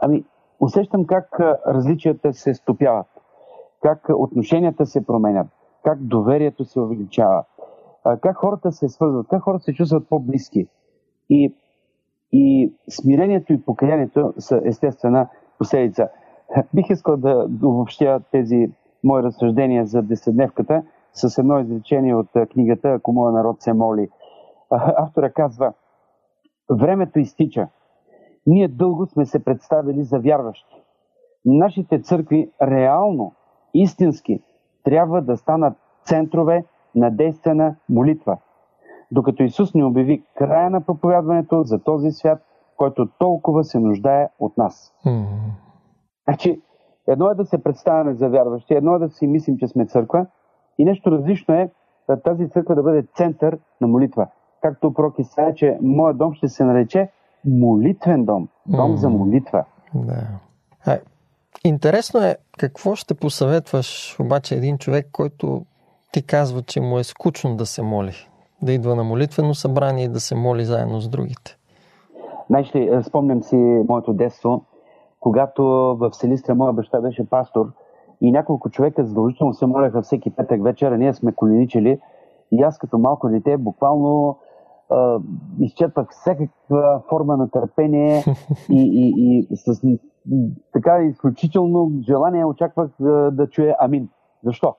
Ами, 0.00 0.24
усещам 0.60 1.06
как 1.06 1.40
различията 1.66 2.32
се 2.32 2.54
стопяват, 2.54 3.06
как 3.82 4.08
отношенията 4.08 4.86
се 4.86 5.06
променят, 5.06 5.46
как 5.84 5.98
доверието 6.02 6.64
се 6.64 6.80
увеличава, 6.80 7.44
как 8.22 8.36
хората 8.36 8.72
се 8.72 8.88
свързват, 8.88 9.26
как 9.28 9.42
хората 9.42 9.64
се 9.64 9.74
чувстват 9.74 10.08
по-близки. 10.08 10.68
И, 11.30 11.54
и 12.32 12.74
смирението 12.90 13.52
и 13.52 13.64
покаянието 13.64 14.34
са 14.38 14.60
естествена 14.64 15.28
последица. 15.58 16.08
Бих 16.74 16.90
искал 16.90 17.16
да 17.16 17.48
обобщя 17.62 18.20
тези 18.30 18.72
мои 19.04 19.22
разсъждения 19.22 19.86
за 19.86 20.02
деседневката 20.02 20.82
с 21.12 21.38
едно 21.38 21.60
изречение 21.60 22.14
от 22.14 22.28
книгата 22.52 22.88
Ако 22.88 23.12
моя 23.12 23.32
народ 23.32 23.62
се 23.62 23.72
моли. 23.72 24.08
Автора 24.70 25.30
казва, 25.30 25.72
времето 26.70 27.18
изтича. 27.18 27.68
Ние 28.46 28.68
дълго 28.68 29.06
сме 29.06 29.26
се 29.26 29.44
представили 29.44 30.02
за 30.02 30.18
вярващи. 30.18 30.82
Нашите 31.44 32.02
църкви 32.02 32.50
реално, 32.62 33.32
истински, 33.74 34.42
трябва 34.84 35.22
да 35.22 35.36
станат 35.36 35.76
центрове 36.04 36.64
на 36.94 37.10
действена 37.10 37.76
молитва. 37.88 38.38
Докато 39.10 39.42
Исус 39.42 39.74
ни 39.74 39.84
обяви 39.84 40.24
края 40.36 40.70
на 40.70 40.80
проповядването 40.80 41.62
за 41.62 41.82
този 41.82 42.10
свят, 42.10 42.42
който 42.76 43.08
толкова 43.18 43.64
се 43.64 43.78
нуждае 43.78 44.28
от 44.38 44.58
нас. 44.58 44.94
Mm-hmm. 45.06 45.24
Значи, 46.24 46.62
едно 47.08 47.30
е 47.30 47.34
да 47.34 47.44
се 47.44 47.62
представяме 47.62 48.14
за 48.14 48.28
вярващи, 48.28 48.74
едно 48.74 48.94
е 48.94 48.98
да 48.98 49.08
си 49.08 49.26
мислим, 49.26 49.58
че 49.58 49.68
сме 49.68 49.86
църква, 49.86 50.26
и 50.78 50.84
нещо 50.84 51.10
различно 51.10 51.54
е 51.54 51.70
тази 52.24 52.48
църква 52.48 52.74
да 52.74 52.82
бъде 52.82 53.06
център 53.14 53.58
на 53.80 53.86
молитва. 53.86 54.28
Както 54.62 54.94
пророк 54.94 55.18
Исаия, 55.18 55.54
че 55.54 55.78
моят 55.82 56.18
дом 56.18 56.34
ще 56.34 56.48
се 56.48 56.64
нарече 56.64 57.10
молитвен 57.46 58.24
дом. 58.24 58.48
Дом 58.66 58.92
mm. 58.92 58.94
за 58.94 59.08
молитва. 59.08 59.64
Да. 59.94 60.22
А, 60.86 60.98
интересно 61.64 62.20
е 62.20 62.36
какво 62.58 62.94
ще 62.94 63.14
посъветваш 63.14 64.20
обаче 64.20 64.54
един 64.54 64.78
човек, 64.78 65.08
който 65.12 65.64
ти 66.12 66.26
казва, 66.26 66.62
че 66.62 66.80
му 66.80 66.98
е 66.98 67.04
скучно 67.04 67.56
да 67.56 67.66
се 67.66 67.82
моли. 67.82 68.14
Да 68.62 68.72
идва 68.72 68.96
на 68.96 69.04
молитвено 69.04 69.54
събрание 69.54 70.04
и 70.04 70.08
да 70.08 70.20
се 70.20 70.34
моли 70.34 70.64
заедно 70.64 71.00
с 71.00 71.08
другите. 71.08 71.56
Знаеш 72.46 72.74
ли, 72.74 73.02
спомням 73.02 73.42
си 73.42 73.56
моето 73.88 74.12
детство, 74.12 74.64
когато 75.20 75.64
в 76.00 76.10
Селистра 76.12 76.54
моя 76.54 76.72
баща 76.72 77.00
беше 77.00 77.28
пастор– 77.30 77.72
и 78.20 78.32
няколко 78.32 78.70
човека 78.70 79.04
задължително 79.04 79.54
се 79.54 79.66
моляха 79.66 80.02
всеки 80.02 80.30
петък 80.30 80.62
вечер, 80.62 80.92
а 80.92 80.96
ние 80.96 81.14
сме 81.14 81.32
коленичили 81.32 82.00
и 82.52 82.62
аз 82.62 82.78
като 82.78 82.98
малко 82.98 83.28
дете 83.28 83.56
буквално 83.56 84.38
а, 84.90 85.18
изчерпах 85.60 86.08
всякаква 86.10 87.02
форма 87.08 87.36
на 87.36 87.50
търпение 87.50 88.22
и, 88.70 88.82
и, 88.82 89.46
и 89.50 89.56
с 89.56 89.82
така 90.72 91.02
изключително 91.02 91.92
желание 92.06 92.44
очаквах 92.44 92.90
да, 93.00 93.30
да 93.30 93.48
чуя 93.48 93.76
амин. 93.80 94.08
Защо? 94.44 94.74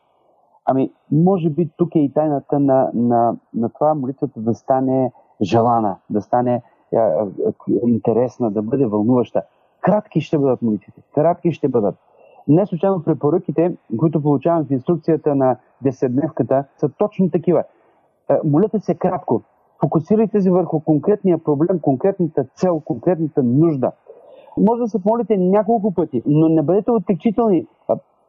Ами, 0.66 0.92
може 1.12 1.50
би 1.50 1.70
тук 1.78 1.96
е 1.96 2.00
и 2.00 2.14
тайната 2.14 2.60
на, 2.60 2.92
на, 2.94 3.36
на 3.54 3.70
това 3.70 3.96
молитвата 3.96 4.40
да 4.40 4.54
стане 4.54 5.12
желана, 5.42 5.98
да 6.10 6.22
стане 6.22 6.62
а, 6.96 7.00
а, 7.00 7.28
интересна, 7.88 8.52
да 8.52 8.62
бъде 8.62 8.86
вълнуваща. 8.86 9.44
Кратки 9.82 10.22
ще 10.22 10.38
бъдат 10.38 10.62
молитвите, 10.62 11.02
кратки 11.16 11.52
ще 11.52 11.68
бъдат. 11.68 11.96
Не 12.48 12.66
случайно 12.66 13.04
препоръките, 13.04 13.78
които 13.98 14.22
получавам 14.22 14.66
в 14.66 14.72
инструкцията 14.72 15.36
на 15.36 15.58
деседневката, 15.82 16.66
са 16.78 16.90
точно 16.90 17.30
такива. 17.30 17.64
Е, 18.30 18.36
молете 18.44 18.80
се 18.80 18.96
кратко. 18.96 19.42
Фокусирайте 19.80 20.42
се 20.42 20.52
върху 20.52 20.80
конкретния 20.80 21.38
проблем, 21.44 21.80
конкретната 21.80 22.44
цел, 22.56 22.80
конкретната 22.80 23.44
нужда. 23.44 23.92
Може 24.58 24.82
да 24.82 24.88
се 24.88 24.98
молите 25.06 25.38
няколко 25.38 25.94
пъти, 25.94 26.24
но 26.26 26.50
не 26.50 26.62
бъдете 26.62 26.92
отекчителни. 26.92 27.68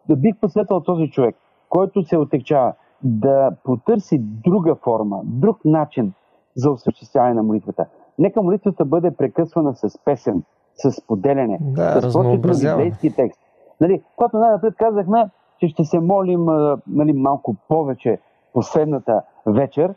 Да 0.08 0.16
бих 0.16 0.36
посветвал 0.40 0.80
този 0.80 1.10
човек, 1.10 1.36
който 1.68 2.02
се 2.02 2.18
отекчава, 2.18 2.72
да 3.02 3.50
потърси 3.64 4.18
друга 4.20 4.74
форма, 4.74 5.20
друг 5.24 5.64
начин 5.64 6.12
за 6.56 6.70
осъществяване 6.70 7.34
на 7.34 7.42
молитвата. 7.42 7.86
Нека 8.18 8.42
молитвата 8.42 8.84
бъде 8.84 9.10
прекъсвана 9.10 9.74
с 9.74 10.04
песен, 10.04 10.42
с 10.74 11.06
поделяне, 11.06 11.58
да, 11.60 12.00
с 12.00 12.14
на 12.14 12.90
текст. 13.16 13.40
Нали, 13.80 14.02
когато 14.16 14.36
най-напред 14.38 14.74
казахме, 14.76 15.30
че 15.58 15.68
ще 15.68 15.84
се 15.84 16.00
молим 16.00 16.46
нали, 16.86 17.12
малко 17.12 17.56
повече 17.68 18.18
последната 18.52 19.22
вечер, 19.46 19.94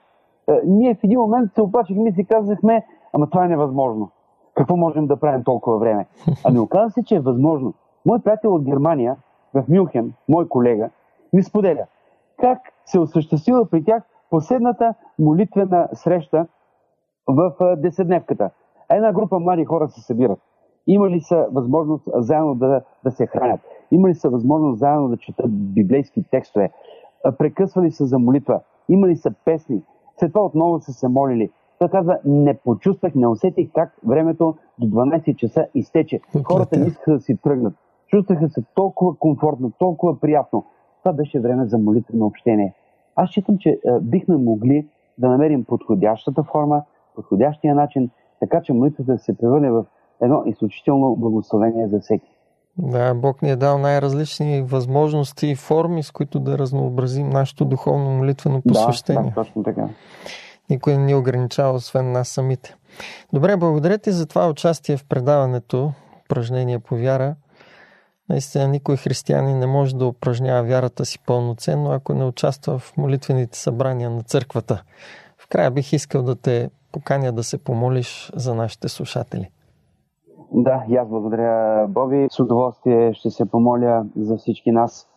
ние 0.66 0.96
в 0.96 1.04
един 1.04 1.20
момент 1.20 1.54
се 1.54 1.62
оплачихме 1.62 2.10
и 2.10 2.14
си 2.14 2.26
казахме, 2.26 2.86
ама 3.14 3.30
това 3.30 3.46
е 3.46 3.50
невъзможно. 3.50 4.10
Какво 4.56 4.78
можем 4.78 5.08
да 5.08 5.20
правим 5.20 5.44
толкова 5.44 5.78
време? 5.78 6.08
Ами 6.46 6.60
оказа 6.66 6.90
се, 6.90 7.04
че 7.04 7.16
е 7.16 7.20
възможно. 7.20 7.74
Мой 8.06 8.20
приятел 8.20 8.56
от 8.56 8.64
Германия, 8.64 9.16
в 9.54 9.64
Мюнхен, 9.70 10.14
мой 10.30 10.48
колега, 10.48 10.90
ми 11.34 11.44
споделя 11.44 11.86
как 12.40 12.60
се 12.86 13.00
осъществила 13.00 13.66
при 13.66 13.84
тях 13.84 14.04
последната 14.30 14.94
молитвена 15.20 15.90
среща 15.94 16.48
в 17.28 17.76
деседневката. 17.78 18.50
Една 18.90 19.14
група 19.14 19.40
млади 19.40 19.66
хора 19.66 19.90
се 19.90 20.02
събират. 20.02 20.40
Има 20.88 21.10
ли 21.10 21.22
са 21.22 21.48
възможност 21.52 22.10
заедно 22.16 22.56
да, 22.56 22.82
да 23.04 23.12
се 23.12 23.28
хранят? 23.28 23.60
Има 23.92 24.10
ли 24.10 24.16
са 24.16 24.30
възможност 24.30 24.80
заедно 24.80 25.10
да 25.10 25.18
четат 25.18 25.74
библейски 25.74 26.24
текстове? 26.32 26.72
Прекъсвали 27.38 27.92
са 27.92 28.06
за 28.06 28.20
молитва? 28.20 28.60
Има 28.90 29.08
ли 29.08 29.16
са 29.16 29.32
песни? 29.46 29.84
След 30.20 30.34
това 30.34 30.46
отново 30.46 30.80
са 30.80 30.94
се 30.94 31.08
молили. 31.08 31.50
Той 31.80 31.90
казва, 31.90 32.20
не 32.26 32.54
почувствах, 32.54 33.16
не 33.16 33.28
усетих 33.28 33.70
как 33.76 33.98
времето 34.04 34.56
до 34.80 34.88
12 34.88 35.36
часа 35.36 35.68
изтече. 35.76 36.20
Хората 36.44 36.80
не 36.80 36.88
искаха 36.88 37.12
да 37.12 37.20
си 37.20 37.38
тръгнат. 37.38 37.74
Чувстваха 38.08 38.50
се 38.50 38.64
толкова 38.76 39.16
комфортно, 39.16 39.72
толкова 39.80 40.20
приятно. 40.20 40.66
Това 41.04 41.14
беше 41.14 41.40
време 41.40 41.66
за 41.66 41.78
молитвено 41.78 42.26
общение. 42.26 42.74
Аз 43.16 43.30
считам, 43.30 43.58
че 43.58 43.70
е, 43.70 43.78
бихме 44.02 44.38
могли 44.38 44.88
да 45.18 45.30
намерим 45.30 45.66
подходящата 45.66 46.44
форма, 46.44 46.84
подходящия 47.16 47.76
начин, 47.76 48.10
така 48.40 48.62
че 48.62 48.74
молитвата 48.74 49.12
да 49.12 49.18
се 49.18 49.38
превърне 49.38 49.72
в 49.72 49.86
едно 50.22 50.44
изключително 50.46 51.16
благословение 51.16 51.88
за 51.88 52.00
всеки. 52.00 52.39
Да, 52.82 53.14
Бог 53.14 53.42
ни 53.42 53.52
е 53.52 53.56
дал 53.56 53.78
най-различни 53.78 54.62
възможности 54.62 55.48
и 55.48 55.56
форми, 55.56 56.04
с 56.04 56.12
които 56.12 56.40
да 56.40 56.58
разнообразим 56.58 57.30
нашето 57.30 57.66
духовно 57.66 58.10
молитвено 58.10 58.62
посвещение. 58.68 59.22
Да, 59.22 59.30
да, 59.30 59.36
точно 59.36 59.64
така. 59.64 59.90
Никой 60.70 60.98
не 60.98 61.06
ни 61.06 61.16
ограничава, 61.16 61.74
освен 61.74 62.12
нас 62.12 62.30
самите. 62.30 62.76
Добре, 63.34 63.58
благодаря 63.58 63.98
ти 63.98 64.12
за 64.12 64.26
това 64.26 64.50
участие 64.50 64.98
в 64.98 65.06
предаването 65.06 65.94
упражнение 66.26 66.80
по 66.80 66.96
вяра. 66.96 67.36
Наистина 68.30 68.68
никой 68.68 68.98
християнин 68.98 69.60
не 69.60 69.68
може 69.68 69.96
да 69.96 70.06
упражнява 70.06 70.64
вярата 70.64 71.06
си 71.06 71.20
пълноценно, 71.20 71.92
ако 71.92 72.14
не 72.14 72.26
участва 72.26 72.80
в 72.80 72.98
молитвените 72.98 73.58
събрания 73.58 74.10
на 74.10 74.24
църквата. 74.24 74.84
В 75.38 75.48
края 75.48 75.72
бих 75.72 75.94
искал 75.94 76.24
да 76.24 76.36
те 76.36 76.70
поканя 76.92 77.32
да 77.32 77.44
се 77.44 77.58
помолиш 77.58 78.32
за 78.36 78.56
нашите 78.56 78.90
слушатели. 78.90 79.50
Да, 80.52 80.84
и 80.90 80.96
аз 80.96 81.10
благодаря, 81.10 81.88
Боби. 81.88 82.28
С 82.32 82.40
удоволствие 82.40 83.14
ще 83.14 83.30
се 83.30 83.50
помоля 83.50 84.06
за 84.16 84.38
всички 84.38 84.72
нас. 84.72 85.08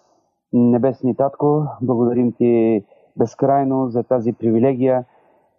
Небесни 0.53 1.17
Татко, 1.17 1.67
благодарим 1.83 2.33
ти 2.33 2.85
безкрайно 3.17 3.89
за 3.89 4.03
тази 4.03 4.33
привилегия, 4.33 5.05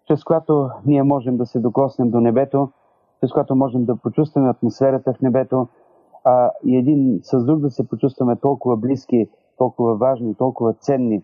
чрез 0.07 0.23
която 0.23 0.69
ние 0.86 1.03
можем 1.03 1.38
да 1.38 1.45
се 1.45 1.59
докоснем 1.59 2.09
до 2.09 2.19
небето, 2.19 2.69
чрез 3.19 3.31
която 3.31 3.55
можем 3.55 3.86
да 3.86 3.95
почувстваме 3.95 4.49
атмосферата 4.49 5.13
в 5.13 5.21
небето, 5.21 5.67
а 6.23 6.51
и 6.65 6.77
един 6.77 7.19
с 7.23 7.45
друг 7.45 7.59
да 7.59 7.71
се 7.71 7.88
почувстваме 7.88 8.36
толкова 8.36 8.77
близки, 8.77 9.29
толкова 9.57 9.95
важни, 9.95 10.36
толкова 10.36 10.73
ценни. 10.73 11.23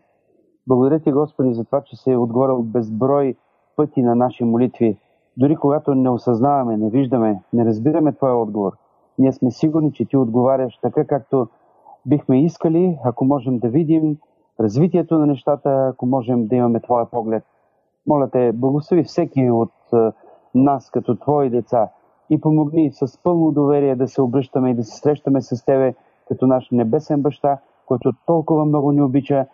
Благодаря 0.68 1.00
ти, 1.00 1.12
Господи, 1.12 1.54
за 1.54 1.66
това, 1.66 1.82
че 1.82 1.96
се 1.96 2.16
отговорил 2.16 2.64
безброй 2.64 3.36
пъти 3.76 4.02
на 4.02 4.16
наши 4.16 4.44
молитви, 4.44 4.98
дори 5.40 5.56
когато 5.56 5.96
не 5.96 6.10
осъзнаваме, 6.10 6.78
не 6.78 6.90
виждаме, 6.90 7.42
не 7.54 7.66
разбираме 7.66 8.14
твоя 8.14 8.36
отговор, 8.36 8.72
ние 9.20 9.32
сме 9.32 9.52
сигурни, 9.52 9.94
че 9.94 10.06
ти 10.06 10.18
отговаряш 10.18 10.80
така, 10.82 11.06
както 11.06 11.48
бихме 12.06 12.44
искали, 12.44 12.98
ако 13.04 13.26
можем 13.26 13.60
да 13.60 13.70
видим 13.70 14.18
развитието 14.60 15.20
на 15.20 15.26
нещата, 15.26 15.88
ако 15.94 16.06
можем 16.06 16.48
да 16.48 16.56
имаме 16.56 16.80
твоя 16.80 17.06
поглед. 17.06 17.44
Моля 18.08 18.30
те, 18.30 18.52
благослови 18.52 19.04
всеки 19.04 19.52
от 19.52 19.72
нас 20.56 20.92
като 20.92 21.16
твои 21.16 21.50
деца 21.50 21.90
и 22.30 22.42
помогни 22.42 22.92
с 22.94 23.24
пълно 23.24 23.52
доверие 23.52 23.96
да 23.96 24.08
се 24.08 24.22
обръщаме 24.22 24.70
и 24.70 24.74
да 24.74 24.84
се 24.84 24.98
срещаме 24.98 25.42
с 25.42 25.66
Тебе 25.66 25.94
като 26.28 26.48
наш 26.48 26.68
небесен 26.72 27.22
баща, 27.22 27.58
който 27.86 28.12
толкова 28.26 28.66
много 28.66 28.92
ни 28.92 29.02
обича, 29.02 29.46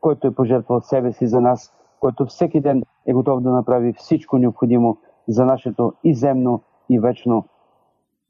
който 0.00 0.26
е 0.26 0.34
пожертвал 0.34 0.80
себе 0.80 1.12
си 1.12 1.26
за 1.26 1.40
нас, 1.40 1.72
който 2.00 2.26
всеки 2.26 2.60
ден 2.60 2.82
е 3.06 3.12
готов 3.12 3.40
да 3.40 3.50
направи 3.50 3.92
всичко 3.92 4.38
необходимо, 4.38 4.96
за 5.28 5.44
нашето 5.44 5.92
и 6.04 6.14
земно, 6.14 6.60
и 6.90 6.98
вечно 7.00 7.44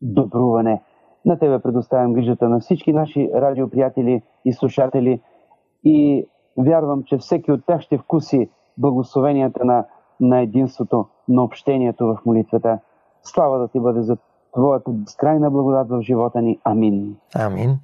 добруване. 0.02 0.83
На 1.24 1.38
Тебе 1.38 1.59
предоставям 1.59 2.12
грижата 2.12 2.48
на 2.48 2.61
всички 2.61 2.92
наши 2.92 3.31
радиоприятели 3.35 4.22
и 4.44 4.52
слушатели 4.52 5.20
и 5.85 6.26
вярвам, 6.59 7.02
че 7.05 7.18
всеки 7.18 7.52
от 7.52 7.66
тях 7.66 7.81
ще 7.81 7.98
вкуси 7.98 8.50
благословенията 8.78 9.64
на, 9.64 9.85
на 10.20 10.40
единството, 10.40 11.07
на 11.28 11.42
общението 11.42 12.07
в 12.07 12.18
молитвата. 12.26 12.78
Слава 13.22 13.59
да 13.59 13.68
Ти 13.68 13.81
бъде 13.81 14.02
за 14.02 14.16
Твоята 14.52 14.90
безкрайна 14.90 15.50
благодат 15.50 15.88
в 15.88 16.02
живота 16.02 16.42
ни. 16.42 16.61
Амин. 16.64 17.16
Амин. 17.35 17.78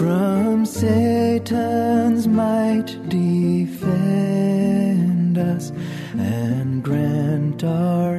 From 0.00 0.64
Satan's 0.64 2.26
might 2.26 2.86
defend 3.10 3.76
us 5.36 5.72
and 6.16 6.82
grant 6.82 7.62
our 7.62 8.09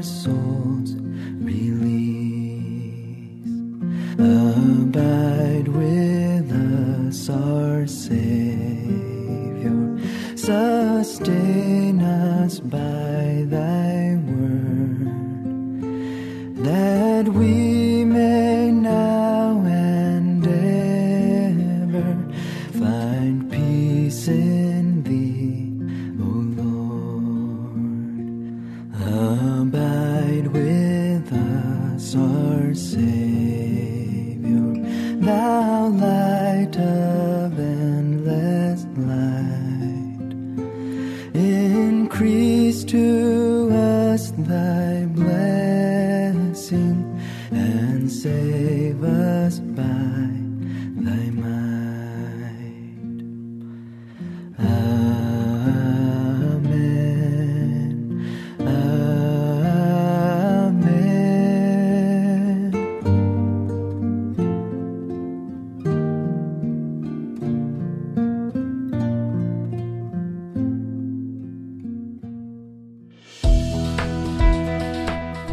blessing 45.05 46.97
and 47.51 48.11
save 48.11 49.03
us 49.03 49.59
by 49.59 50.30